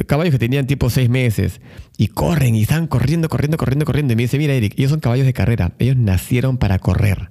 caballos 0.08 0.32
que 0.32 0.40
tenían 0.40 0.68
tipo 0.68 0.90
seis 0.90 1.10
meses 1.10 1.60
y 1.98 2.08
corren 2.08 2.56
y 2.56 2.62
están 2.62 2.88
corriendo, 2.88 3.28
corriendo, 3.28 3.58
corriendo, 3.58 3.86
corriendo. 3.86 4.14
Y 4.14 4.16
me 4.16 4.24
dice, 4.24 4.38
mira 4.38 4.54
Eric, 4.54 4.76
ellos 4.78 4.92
son 4.92 5.00
caballos 5.00 5.26
de 5.26 5.34
carrera. 5.34 5.74
Ellos 5.80 5.98
nacieron 5.98 6.58
para 6.58 6.80
correr. 6.80 7.30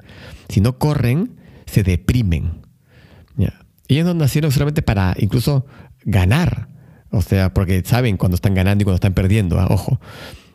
Si 0.48 0.60
no 0.60 0.78
corren, 0.78 1.36
se 1.66 1.82
deprimen. 1.82 2.62
Ellos 3.88 4.06
no 4.06 4.14
nacieron 4.14 4.52
solamente 4.52 4.82
para 4.82 5.14
incluso 5.18 5.66
ganar. 6.04 6.68
O 7.12 7.22
sea, 7.22 7.54
porque 7.54 7.82
saben 7.84 8.16
cuando 8.16 8.34
están 8.34 8.54
ganando 8.54 8.82
y 8.82 8.84
cuando 8.84 8.96
están 8.96 9.14
perdiendo, 9.14 9.60
ah, 9.60 9.68
ojo. 9.70 10.00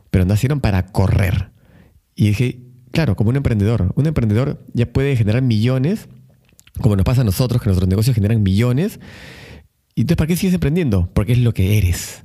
Pero 0.09 0.25
nacieron 0.25 0.59
para 0.59 0.87
correr. 0.87 1.51
Y 2.15 2.27
dije, 2.29 2.59
claro, 2.91 3.15
como 3.15 3.29
un 3.29 3.37
emprendedor. 3.37 3.93
Un 3.95 4.07
emprendedor 4.07 4.65
ya 4.73 4.87
puede 4.87 5.15
generar 5.15 5.41
millones, 5.41 6.09
como 6.81 6.95
nos 6.95 7.05
pasa 7.05 7.21
a 7.21 7.23
nosotros, 7.23 7.61
que 7.61 7.67
nuestros 7.67 7.87
negocios 7.87 8.15
generan 8.15 8.43
millones 8.43 8.99
¿Y 9.97 10.01
entonces 10.01 10.17
para 10.17 10.27
qué 10.27 10.35
sigues 10.35 10.53
emprendiendo? 10.53 11.09
Porque 11.11 11.31
es 11.31 11.39
lo 11.39 11.55
que 11.55 11.79
eres. 11.79 12.23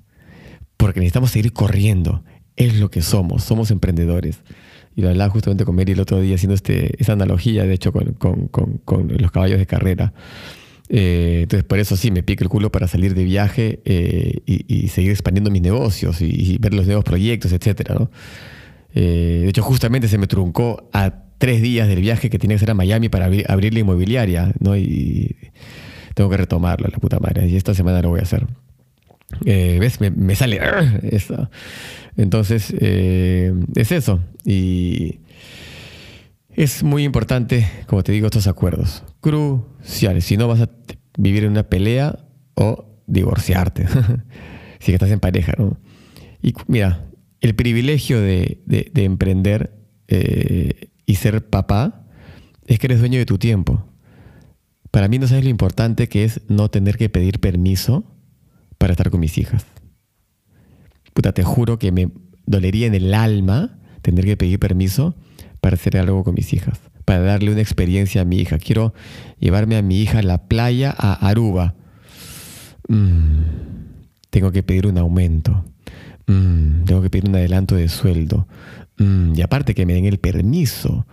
Porque 0.76 1.00
necesitamos 1.00 1.30
seguir 1.30 1.54
corriendo. 1.54 2.22
Es 2.54 2.78
lo 2.78 2.90
que 2.90 3.00
somos. 3.00 3.44
Somos 3.44 3.70
emprendedores. 3.70 4.42
Y 4.94 5.00
lo 5.00 5.08
hablaba 5.08 5.30
justamente 5.30 5.64
con 5.64 5.74
Mary 5.74 5.92
el 5.92 6.00
otro 6.00 6.20
día 6.20 6.34
haciendo 6.34 6.54
este, 6.54 7.00
esa 7.00 7.14
analogía, 7.14 7.64
de 7.64 7.72
hecho, 7.72 7.90
con, 7.90 8.18
los 9.18 9.30
caballos 9.30 9.58
de 9.58 9.64
carrera. 9.64 10.12
Eh, 10.94 11.40
entonces, 11.44 11.64
por 11.64 11.78
eso 11.78 11.96
sí, 11.96 12.10
me 12.10 12.22
pica 12.22 12.44
el 12.44 12.50
culo 12.50 12.70
para 12.70 12.86
salir 12.86 13.14
de 13.14 13.24
viaje 13.24 13.80
eh, 13.86 14.40
y, 14.44 14.88
seguir 14.88 15.10
expandiendo 15.10 15.50
mis 15.50 15.62
negocios 15.62 16.20
y, 16.20 16.58
ver 16.60 16.74
los 16.74 16.84
nuevos 16.84 17.02
proyectos, 17.02 17.50
etc. 17.52 17.92
Eh, 18.94 19.40
de 19.42 19.48
hecho, 19.48 19.62
justamente 19.62 20.06
se 20.06 20.18
me 20.18 20.26
truncó 20.26 20.90
a 20.92 21.14
tres 21.38 21.62
días 21.62 21.88
del 21.88 22.00
viaje 22.00 22.28
que 22.28 22.38
tenía 22.38 22.56
que 22.56 22.60
ser 22.60 22.70
a 22.70 22.74
Miami 22.74 23.08
para 23.08 23.24
abrir, 23.24 23.72
la 23.72 23.80
inmobiliaria. 23.80 24.52
¿no? 24.60 24.76
Y, 24.76 25.34
tengo 26.14 26.28
que 26.28 26.36
retomarlo, 26.36 26.88
la 26.92 26.98
puta 26.98 27.18
madre. 27.18 27.48
Y 27.48 27.56
esta 27.56 27.72
semana 27.72 28.02
lo 28.02 28.10
voy 28.10 28.20
a 28.20 28.24
hacer. 28.24 28.46
Eh, 29.46 29.78
¿Ves? 29.80 29.98
Me, 29.98 30.36
sale 30.36 30.60
eso. 31.04 31.48
Entonces, 32.18 32.70
es 32.70 33.92
eso. 33.92 34.20
Y 34.44 35.20
es 36.54 36.82
muy 36.82 37.04
importante, 37.04 37.66
como 37.86 38.02
te 38.02 38.12
digo, 38.12 38.26
estos 38.26 38.46
acuerdos. 38.46 39.02
Cruciales. 39.22 40.26
Si 40.26 40.36
no 40.36 40.48
vas 40.48 40.60
a 40.60 40.68
vivir 41.16 41.44
en 41.44 41.50
una 41.50 41.64
pelea 41.64 42.18
o 42.54 42.86
divorciarte. 43.06 43.86
si 44.80 44.92
estás 44.92 45.10
en 45.10 45.20
pareja, 45.20 45.54
¿no? 45.58 45.78
Y 46.42 46.54
mira, 46.66 47.06
el 47.40 47.54
privilegio 47.54 48.20
de, 48.20 48.62
emprender 48.94 49.72
eh, 50.08 50.90
y 51.06 51.14
ser 51.16 51.48
papá 51.48 52.06
es 52.66 52.78
que 52.78 52.86
eres 52.86 53.00
dueño 53.00 53.18
de 53.18 53.26
tu 53.26 53.38
tiempo. 53.38 53.84
Para 54.90 55.08
mí 55.08 55.18
no 55.18 55.26
sabes 55.26 55.44
lo 55.44 55.50
importante 55.50 56.08
que 56.08 56.24
es 56.24 56.40
no 56.48 56.70
tener 56.70 56.98
que 56.98 57.08
pedir 57.08 57.40
permiso 57.40 58.04
para 58.78 58.92
estar 58.92 59.10
con 59.10 59.20
mis 59.20 59.38
hijas. 59.38 59.64
Puta, 61.14 61.32
te 61.32 61.44
juro 61.44 61.78
que 61.78 61.92
me 61.92 62.10
dolería 62.46 62.86
en 62.86 62.94
el 62.94 63.14
alma 63.14 63.78
tener 64.02 64.24
que 64.24 64.36
pedir 64.36 64.58
permiso 64.58 65.16
para 65.60 65.74
hacer 65.74 65.96
algo 65.96 66.24
con 66.24 66.34
mis 66.34 66.52
hijas, 66.52 66.80
para 67.04 67.20
darle 67.20 67.52
una 67.52 67.60
experiencia 67.60 68.22
a 68.22 68.24
mi 68.24 68.38
hija. 68.38 68.58
Quiero 68.58 68.94
llevarme 69.38 69.76
a 69.76 69.82
mi 69.82 70.00
hija 70.00 70.20
a 70.20 70.22
la 70.22 70.46
playa, 70.46 70.94
a 70.96 71.14
Aruba. 71.28 71.74
Mm, 72.88 73.42
tengo 74.30 74.52
que 74.52 74.62
pedir 74.62 74.86
un 74.86 74.98
aumento. 74.98 75.64
Mm, 76.26 76.84
tengo 76.84 77.02
que 77.02 77.10
pedir 77.10 77.28
un 77.28 77.36
adelanto 77.36 77.76
de 77.76 77.88
sueldo. 77.88 78.46
Mm, 78.98 79.34
y 79.36 79.42
aparte 79.42 79.74
que 79.74 79.86
me 79.86 79.94
den 79.94 80.06
el 80.06 80.18
permiso. 80.18 81.06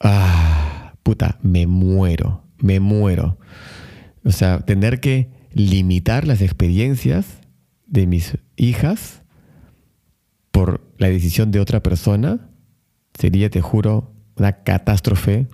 Ah, 0.00 0.94
puta, 1.02 1.38
me 1.42 1.66
muero 1.66 2.46
me 2.58 2.80
muero. 2.80 3.38
O 4.24 4.30
sea, 4.30 4.60
tener 4.60 5.00
que 5.00 5.30
limitar 5.52 6.26
las 6.26 6.42
experiencias 6.42 7.40
de 7.86 8.06
mis 8.06 8.36
hijas 8.56 9.22
por 10.50 10.80
la 10.98 11.08
decisión 11.08 11.50
de 11.50 11.60
otra 11.60 11.82
persona 11.82 12.50
sería, 13.18 13.50
te 13.50 13.60
juro, 13.60 14.12
una 14.36 14.52
catástrofe 14.62 15.46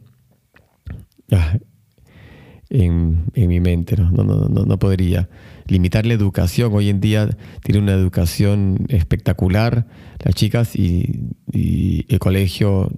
en, 2.71 3.25
mi 3.35 3.61
mente. 3.61 3.97
¿no? 3.97 4.11
No, 4.11 4.25
no, 4.25 4.65
no, 4.65 4.79
podría. 4.79 5.29
Limitar 5.67 6.05
la 6.07 6.15
educación. 6.15 6.73
Hoy 6.75 6.89
en 6.89 7.01
día 7.01 7.31
tiene 7.63 7.81
una 7.81 7.93
educación 7.93 8.87
espectacular 8.89 9.87
las 10.25 10.35
chicas 10.35 10.75
y, 10.77 11.31
y 11.53 12.05
el 12.09 12.19
colegio 12.19 12.91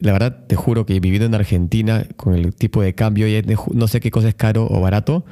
la 0.00 0.12
verdad 0.12 0.46
te 0.46 0.56
juro 0.56 0.86
que 0.86 0.98
viviendo 0.98 1.26
en 1.26 1.34
Argentina 1.34 2.06
con 2.16 2.34
el 2.34 2.54
tipo 2.54 2.82
de 2.82 2.94
cambio, 2.94 3.26
no 3.72 3.86
sé 3.86 4.00
qué 4.00 4.10
cosa 4.10 4.28
es 4.28 4.34
caro 4.34 4.66
o 4.68 4.80
barato, 4.80 5.24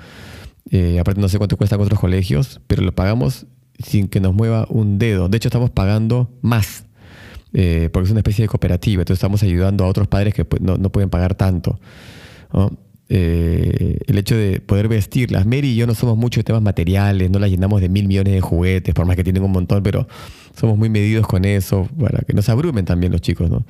eh, 0.71 0.99
aparte 1.01 1.21
no 1.21 1.29
sé 1.29 1.39
cuánto 1.39 1.57
cuesta 1.57 1.77
con 1.77 1.87
otros 1.87 2.01
colegios, 2.01 2.61
pero 2.67 2.83
lo 2.83 2.95
pagamos 2.95 3.47
sin 3.79 4.09
que 4.09 4.21
nos 4.21 4.35
mueva 4.35 4.67
un 4.69 4.99
dedo. 4.99 5.29
De 5.29 5.39
hecho 5.39 5.49
estamos 5.49 5.71
pagando 5.71 6.31
más, 6.43 6.85
eh, 7.55 7.89
porque 7.93 8.07
es 8.07 8.11
una 8.11 8.21
especie 8.21 8.43
de 8.43 8.49
cooperativa, 8.49 9.03
entonces 9.03 9.19
estamos 9.19 9.43
ayudando 9.43 9.85
a 9.85 9.89
otros 9.89 10.07
padres 10.07 10.35
que 10.35 10.45
pues, 10.45 10.61
no, 10.61 10.77
pueden 10.91 11.11
pagar 11.11 11.35
tanto. 11.35 11.79
eh, 13.09 13.99
el 14.07 14.19
hecho 14.19 14.37
de 14.37 14.61
poder 14.61 14.89
vestirlas. 14.89 15.47
Mary 15.47 15.69
y 15.69 15.77
yo 15.77 15.87
no 15.87 15.95
somos 15.95 16.17
mucho 16.19 16.41
de 16.41 16.45
temas 16.45 16.61
materiales, 16.61 17.31
no 17.31 17.39
las 17.39 17.51
llenamos 17.51 17.81
de 17.81 17.89
mil 17.89 18.07
millones 18.07 18.35
de 18.35 18.41
juguetes, 18.41 18.95
por 18.95 19.07
más 19.07 19.17
que 19.17 19.25
tienen 19.25 19.43
un 19.43 19.53
montón, 19.53 19.83
pero 19.83 20.07
somos 20.55 20.77
muy 20.77 20.91
medidos 20.91 21.27
con 21.27 21.45
eso, 21.45 21.89
para 21.99 22.21
que 22.27 22.35
no 22.35 22.43
se 22.43 22.53
abrumen 22.53 22.85
también 22.85 23.13
los 23.13 23.23
chicos, 23.23 23.49
¿no? 23.49 23.65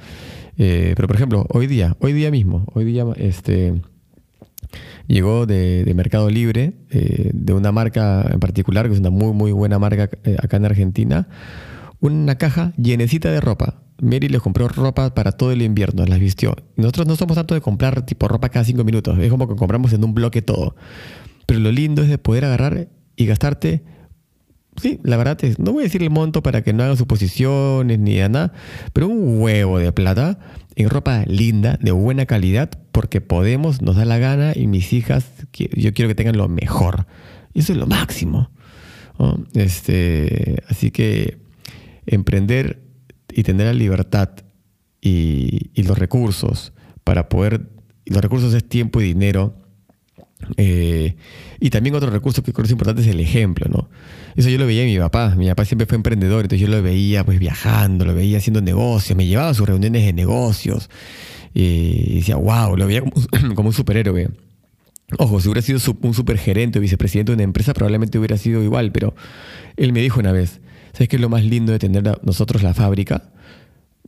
Eh, 0.56 0.94
pero 0.96 1.06
por 1.06 1.14
ejemplo, 1.14 1.46
hoy 1.50 1.68
día, 1.68 1.96
hoy 2.00 2.12
día 2.12 2.32
mismo, 2.32 2.64
hoy 2.74 2.84
día 2.84 3.04
este, 3.16 3.80
llegó 5.06 5.46
de, 5.46 5.92
Mercado 5.94 6.28
Libre, 6.30 6.72
de 6.90 7.52
una 7.52 7.70
marca 7.70 8.28
en 8.32 8.40
particular, 8.40 8.88
que 8.88 8.94
es 8.94 8.98
una 8.98 9.10
muy, 9.10 9.32
muy 9.32 9.52
buena 9.52 9.78
marca 9.78 10.10
acá 10.42 10.56
en 10.56 10.64
Argentina, 10.64 11.28
una 12.00 12.36
caja 12.36 12.72
llenecita 12.76 13.30
de 13.30 13.40
ropa 13.40 13.82
Mary 14.00 14.28
les 14.28 14.40
compró 14.40 14.68
ropa 14.68 15.14
para 15.14 15.32
todo 15.32 15.52
el 15.52 15.62
invierno, 15.62 16.06
las 16.06 16.18
vistió. 16.18 16.54
Nosotros 16.76 17.06
no 17.06 17.16
somos 17.16 17.36
tanto 17.36 17.54
de 17.54 17.60
comprar 17.60 18.06
tipo 18.06 18.28
ropa 18.28 18.48
cada 18.48 18.64
cinco 18.64 18.84
minutos, 18.84 19.18
es 19.18 19.30
como 19.30 19.48
que 19.48 19.56
compramos 19.56 19.92
en 19.92 20.04
un 20.04 20.14
bloque 20.14 20.42
todo. 20.42 20.76
Pero 21.46 21.60
lo 21.60 21.72
lindo 21.72 22.02
es 22.02 22.08
de 22.08 22.18
poder 22.18 22.44
agarrar 22.44 22.88
y 23.16 23.26
gastarte, 23.26 23.82
sí, 24.80 25.00
la 25.02 25.16
verdad 25.16 25.42
es, 25.44 25.58
no 25.58 25.72
voy 25.72 25.82
a 25.82 25.84
decir 25.84 26.02
el 26.02 26.10
monto 26.10 26.42
para 26.42 26.62
que 26.62 26.72
no 26.72 26.84
hagan 26.84 26.96
suposiciones 26.96 27.98
ni 27.98 28.16
nada, 28.16 28.52
pero 28.92 29.08
un 29.08 29.40
huevo 29.40 29.78
de 29.78 29.90
plata 29.90 30.38
en 30.76 30.90
ropa 30.90 31.24
linda, 31.26 31.76
de 31.82 31.90
buena 31.90 32.26
calidad, 32.26 32.70
porque 32.92 33.20
podemos, 33.20 33.82
nos 33.82 33.96
da 33.96 34.04
la 34.04 34.18
gana 34.18 34.52
y 34.54 34.68
mis 34.68 34.92
hijas, 34.92 35.28
yo 35.52 35.92
quiero 35.92 36.08
que 36.08 36.14
tengan 36.14 36.36
lo 36.36 36.48
mejor. 36.48 37.06
Y 37.52 37.60
eso 37.60 37.72
es 37.72 37.78
lo 37.78 37.88
máximo. 37.88 38.50
Este, 39.54 40.62
así 40.68 40.92
que 40.92 41.47
emprender 42.08 42.82
y 43.30 43.42
tener 43.42 43.66
la 43.66 43.72
libertad 43.72 44.30
y, 45.00 45.82
los 45.82 45.98
recursos 45.98 46.72
para 47.04 47.28
poder, 47.28 47.68
los 48.06 48.20
recursos 48.20 48.52
es 48.52 48.68
tiempo 48.68 49.00
y 49.00 49.04
dinero, 49.04 49.54
eh, 50.56 51.16
y 51.60 51.70
también 51.70 51.94
otro 51.94 52.10
recurso 52.10 52.42
que 52.42 52.52
creo 52.52 52.64
que 52.64 52.68
es 52.68 52.72
importante 52.72 53.02
es 53.02 53.08
el 53.08 53.20
ejemplo, 53.20 53.66
¿no? 53.70 53.88
Eso 54.36 54.48
yo 54.48 54.58
lo 54.58 54.66
veía 54.66 54.82
en 54.82 54.88
mi 54.88 54.98
papá. 54.98 55.34
Mi 55.36 55.48
papá 55.48 55.64
siempre 55.64 55.86
fue 55.86 55.96
emprendedor, 55.96 56.44
entonces 56.44 56.60
yo 56.60 56.68
lo 56.68 56.82
veía 56.82 57.24
pues 57.24 57.38
viajando, 57.38 58.04
lo 58.04 58.14
veía 58.14 58.38
haciendo 58.38 58.60
negocios, 58.60 59.16
me 59.16 59.26
llevaba 59.26 59.50
a 59.50 59.54
sus 59.54 59.66
reuniones 59.66 60.04
de 60.04 60.12
negocios 60.12 60.90
y 61.54 62.16
decía, 62.16 62.36
wow, 62.36 62.76
lo 62.76 62.86
veía 62.86 63.00
como, 63.00 63.14
como 63.54 63.68
un 63.68 63.74
superhéroe. 63.74 64.30
Ojo, 65.16 65.40
si 65.40 65.48
hubiera 65.48 65.62
sido 65.62 65.80
un 66.02 66.14
supergerente 66.14 66.78
o 66.78 66.82
vicepresidente 66.82 67.32
de 67.32 67.36
una 67.36 67.44
empresa, 67.44 67.72
probablemente 67.72 68.18
hubiera 68.18 68.36
sido 68.36 68.62
igual, 68.62 68.92
pero 68.92 69.14
él 69.76 69.92
me 69.92 70.00
dijo 70.00 70.20
una 70.20 70.32
vez, 70.32 70.60
¿Sabes 70.98 71.10
qué 71.10 71.14
es 71.14 71.22
lo 71.22 71.28
más 71.28 71.44
lindo 71.44 71.70
de 71.70 71.78
tener 71.78 72.02
nosotros 72.24 72.64
la 72.64 72.74
fábrica? 72.74 73.30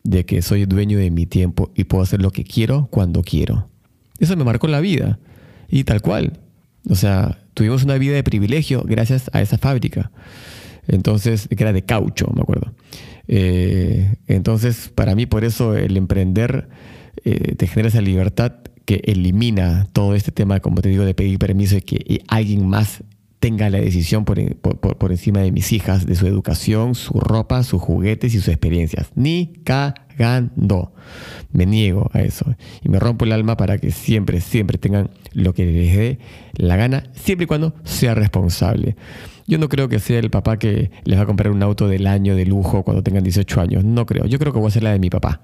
De 0.03 0.27
que 0.27 0.43
soy 0.43 0.65
dueño 0.65 0.99
de 0.99 1.13
mi 1.13 1.25
tiempo 1.25 1.71
y 1.77 1.85
puedo 1.85 2.03
hacer 2.03 2.21
lo 2.21 2.33
que 2.33 2.43
quiero 2.43 2.89
cuando 2.91 3.23
quiero. 3.23 3.69
Eso 4.19 4.37
me 4.37 4.43
marcó 4.43 4.67
la 4.67 4.81
vida. 4.81 5.21
Y 5.69 5.85
tal 5.85 6.03
cual. 6.03 6.41
O 6.89 6.97
sea, 6.97 7.39
tuvimos 7.55 7.85
una 7.85 7.97
vida 7.97 8.17
de 8.17 8.25
privilegio 8.25 8.83
gracias 8.85 9.31
a 9.33 9.41
esa 9.41 9.57
fábrica. 9.57 10.11
Entonces, 10.89 11.47
que 11.47 11.63
era 11.63 11.73
de 11.73 11.83
caucho, 11.83 12.27
me 12.35 12.43
acuerdo. 12.43 12.75
Eh, 13.29 14.17
entonces, 14.27 14.91
para 14.93 15.15
mí, 15.15 15.27
por 15.27 15.45
eso 15.45 15.77
el 15.77 15.97
emprender 15.97 16.71
eh, 17.25 17.55
te 17.55 17.69
genera 17.69 17.91
esa 17.91 18.01
libertad 18.01 18.55
que 18.85 19.01
elimina 19.05 19.87
todo 19.93 20.17
este 20.17 20.33
tema, 20.33 20.59
como 20.59 20.83
te 20.83 20.89
digo, 20.89 21.05
de 21.05 21.15
pedir 21.15 21.39
permiso 21.39 21.77
y 21.77 21.83
que 21.83 22.25
alguien 22.27 22.67
más 22.67 23.05
tenga 23.41 23.71
la 23.71 23.79
decisión 23.79 24.27
por, 24.27 24.39
por, 24.59 25.11
encima 25.11 25.41
de 25.41 25.51
mis 25.51 25.73
hijas, 25.73 26.05
de 26.05 26.15
su 26.15 26.27
educación, 26.27 26.95
su 26.95 27.19
ropa, 27.19 27.63
sus 27.63 27.81
juguetes 27.81 28.35
y 28.35 28.39
sus 28.39 28.49
experiencias. 28.49 29.11
Ni 29.15 29.55
cagando. 29.65 30.93
Me 31.51 31.65
niego 31.65 32.11
a 32.13 32.21
eso. 32.21 32.55
Y 32.83 32.91
me 32.91 33.01
rompo 33.01 33.25
el 33.25 33.33
alma 33.33 33.57
para 33.57 33.79
que 33.79 33.93
siempre, 33.93 34.43
siempre 34.43 34.77
tengan 34.77 35.11
lo 35.33 35.55
que 35.55 35.65
les 35.65 35.97
dé 35.97 36.19
la 36.55 36.77
gana, 36.77 37.05
siempre 37.15 37.45
y 37.45 37.47
cuando 37.47 37.75
sea 37.83 38.15
responsable. 38.15 38.95
Yo 39.47 39.57
no 39.57 39.71
creo 39.71 39.89
que 39.89 39.99
sea 39.99 40.19
el 40.19 40.31
papá 40.31 40.59
que 40.59 40.91
les 41.05 41.19
va 41.19 41.23
a 41.23 41.27
comprar 41.27 41.51
un 41.51 41.63
auto 41.63 41.89
del 41.89 42.07
año 42.07 42.37
de 42.37 42.45
lujo 42.45 42.85
cuando 42.85 43.03
tengan 43.03 43.25
18 43.25 43.61
años. 43.61 43.85
No 43.85 44.05
creo. 44.05 44.27
Yo 44.27 44.39
creo 44.39 44.53
que 44.53 44.59
voy 44.59 44.69
a 44.69 44.71
ser 44.71 44.83
la 44.83 44.93
de 44.93 44.99
mi 44.99 45.09
papá. 45.09 45.41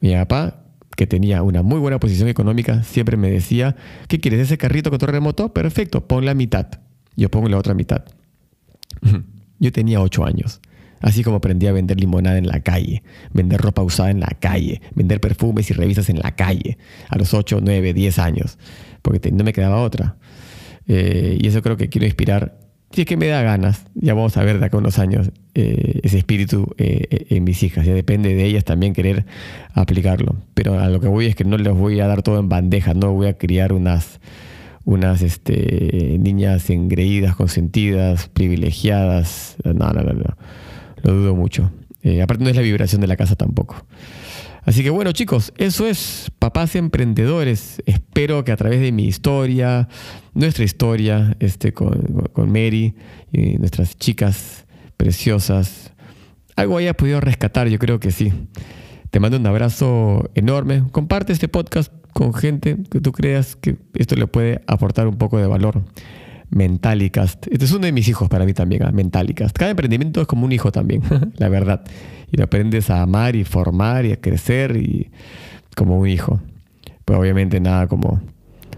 Mi 0.00 0.14
papá 0.14 0.64
que 0.96 1.06
tenía 1.06 1.42
una 1.42 1.62
muy 1.62 1.78
buena 1.78 2.00
posición 2.00 2.28
económica, 2.28 2.82
siempre 2.82 3.16
me 3.16 3.30
decía, 3.30 3.76
¿qué 4.08 4.18
quieres? 4.18 4.40
¿Ese 4.40 4.58
carrito 4.58 4.90
con 4.90 4.98
torre 4.98 5.12
remoto? 5.12 5.52
Perfecto, 5.52 6.08
pon 6.08 6.24
la 6.24 6.34
mitad 6.34 6.87
yo 7.18 7.30
pongo 7.30 7.48
la 7.48 7.58
otra 7.58 7.74
mitad. 7.74 8.04
Yo 9.58 9.72
tenía 9.72 10.00
ocho 10.00 10.24
años. 10.24 10.60
Así 11.00 11.22
como 11.22 11.36
aprendí 11.36 11.66
a 11.66 11.72
vender 11.72 11.98
limonada 12.00 12.38
en 12.38 12.46
la 12.46 12.60
calle, 12.60 13.02
vender 13.32 13.60
ropa 13.60 13.82
usada 13.82 14.10
en 14.10 14.20
la 14.20 14.32
calle, 14.40 14.80
vender 14.94 15.20
perfumes 15.20 15.70
y 15.70 15.74
revistas 15.74 16.08
en 16.08 16.18
la 16.18 16.34
calle, 16.34 16.78
a 17.08 17.16
los 17.16 17.34
ocho, 17.34 17.60
nueve, 17.62 17.92
diez 17.92 18.18
años, 18.18 18.58
porque 19.02 19.30
no 19.30 19.44
me 19.44 19.52
quedaba 19.52 19.80
otra. 19.80 20.16
Eh, 20.88 21.38
y 21.40 21.46
eso 21.46 21.62
creo 21.62 21.76
que 21.76 21.88
quiero 21.88 22.06
inspirar, 22.06 22.58
si 22.90 23.02
es 23.02 23.06
que 23.06 23.16
me 23.16 23.28
da 23.28 23.42
ganas, 23.42 23.84
ya 23.94 24.14
vamos 24.14 24.36
a 24.36 24.42
ver 24.42 24.58
de 24.58 24.66
acá 24.66 24.76
unos 24.76 24.98
años, 24.98 25.30
eh, 25.54 26.00
ese 26.02 26.18
espíritu 26.18 26.74
eh, 26.78 27.26
en 27.30 27.44
mis 27.44 27.62
hijas. 27.62 27.86
Ya 27.86 27.94
depende 27.94 28.34
de 28.34 28.44
ellas 28.44 28.64
también 28.64 28.92
querer 28.92 29.24
aplicarlo. 29.74 30.36
Pero 30.54 30.80
a 30.80 30.88
lo 30.88 31.00
que 31.00 31.06
voy 31.06 31.26
es 31.26 31.36
que 31.36 31.44
no 31.44 31.58
les 31.58 31.72
voy 31.74 32.00
a 32.00 32.08
dar 32.08 32.22
todo 32.22 32.40
en 32.40 32.48
bandeja, 32.48 32.94
no 32.94 33.12
voy 33.12 33.28
a 33.28 33.38
criar 33.38 33.72
unas 33.72 34.20
unas 34.88 35.20
este, 35.20 36.16
niñas 36.18 36.70
engreídas, 36.70 37.36
consentidas, 37.36 38.28
privilegiadas. 38.28 39.56
No, 39.62 39.74
no, 39.74 40.02
no, 40.02 40.14
no. 40.14 40.36
Lo 41.02 41.12
dudo 41.12 41.34
mucho. 41.34 41.70
Eh, 42.02 42.22
aparte 42.22 42.42
no 42.42 42.48
es 42.48 42.56
la 42.56 42.62
vibración 42.62 43.02
de 43.02 43.06
la 43.06 43.16
casa 43.16 43.36
tampoco. 43.36 43.84
Así 44.62 44.82
que 44.82 44.88
bueno 44.88 45.12
chicos, 45.12 45.52
eso 45.58 45.86
es 45.86 46.32
Papás 46.38 46.74
Emprendedores. 46.74 47.82
Espero 47.84 48.44
que 48.44 48.52
a 48.52 48.56
través 48.56 48.80
de 48.80 48.90
mi 48.90 49.04
historia, 49.04 49.88
nuestra 50.32 50.64
historia 50.64 51.36
este, 51.38 51.74
con, 51.74 52.30
con 52.32 52.50
Mary 52.50 52.94
y 53.30 53.58
nuestras 53.58 53.94
chicas 53.94 54.64
preciosas, 54.96 55.92
algo 56.56 56.78
haya 56.78 56.94
podido 56.94 57.20
rescatar, 57.20 57.68
yo 57.68 57.78
creo 57.78 58.00
que 58.00 58.10
sí. 58.10 58.32
Te 59.10 59.20
mando 59.20 59.36
un 59.36 59.46
abrazo 59.46 60.30
enorme. 60.34 60.84
Comparte 60.92 61.34
este 61.34 61.48
podcast 61.48 61.92
con 62.18 62.34
gente 62.34 62.76
que 62.90 63.00
tú 63.00 63.12
creas 63.12 63.54
que 63.54 63.76
esto 63.94 64.16
le 64.16 64.26
puede 64.26 64.60
aportar 64.66 65.06
un 65.06 65.18
poco 65.18 65.38
de 65.38 65.46
valor. 65.46 65.84
Mentalicast. 66.50 67.46
Este 67.46 67.64
es 67.64 67.70
uno 67.70 67.86
de 67.86 67.92
mis 67.92 68.08
hijos 68.08 68.28
para 68.28 68.44
mí 68.44 68.52
también, 68.54 68.82
¿eh? 68.82 68.90
Mentalicast. 68.90 69.56
Cada 69.56 69.70
emprendimiento 69.70 70.20
es 70.20 70.26
como 70.26 70.44
un 70.44 70.50
hijo 70.50 70.72
también, 70.72 71.00
la 71.36 71.48
verdad. 71.48 71.84
Y 72.32 72.36
lo 72.36 72.42
aprendes 72.42 72.90
a 72.90 73.02
amar 73.02 73.36
y 73.36 73.44
formar 73.44 74.04
y 74.04 74.10
a 74.10 74.20
crecer 74.20 74.76
y 74.76 75.12
como 75.76 75.96
un 75.96 76.08
hijo. 76.08 76.40
Pues 77.04 77.16
obviamente 77.16 77.60
nada 77.60 77.86
como, 77.86 78.20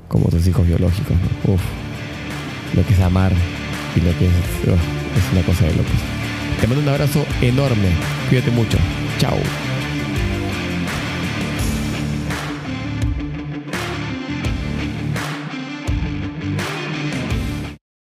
como 0.09 0.27
tus 0.27 0.47
hijos 0.47 0.67
biológicos. 0.67 1.17
Uf, 1.45 1.63
lo 2.77 2.85
que 2.85 2.93
es 2.93 3.01
amar 3.01 3.33
y 3.97 4.01
lo 4.01 4.19
que 4.19 4.27
es, 4.27 4.35
es 4.69 5.33
una 5.33 5.41
cosa 5.47 5.65
de 5.65 5.77
locos. 5.77 5.97
Te 6.61 6.67
mando 6.67 6.83
un 6.83 6.89
abrazo 6.91 7.25
enorme. 7.41 7.89
Cuídate 8.29 8.51
mucho. 8.51 8.77
Chao. 9.17 9.39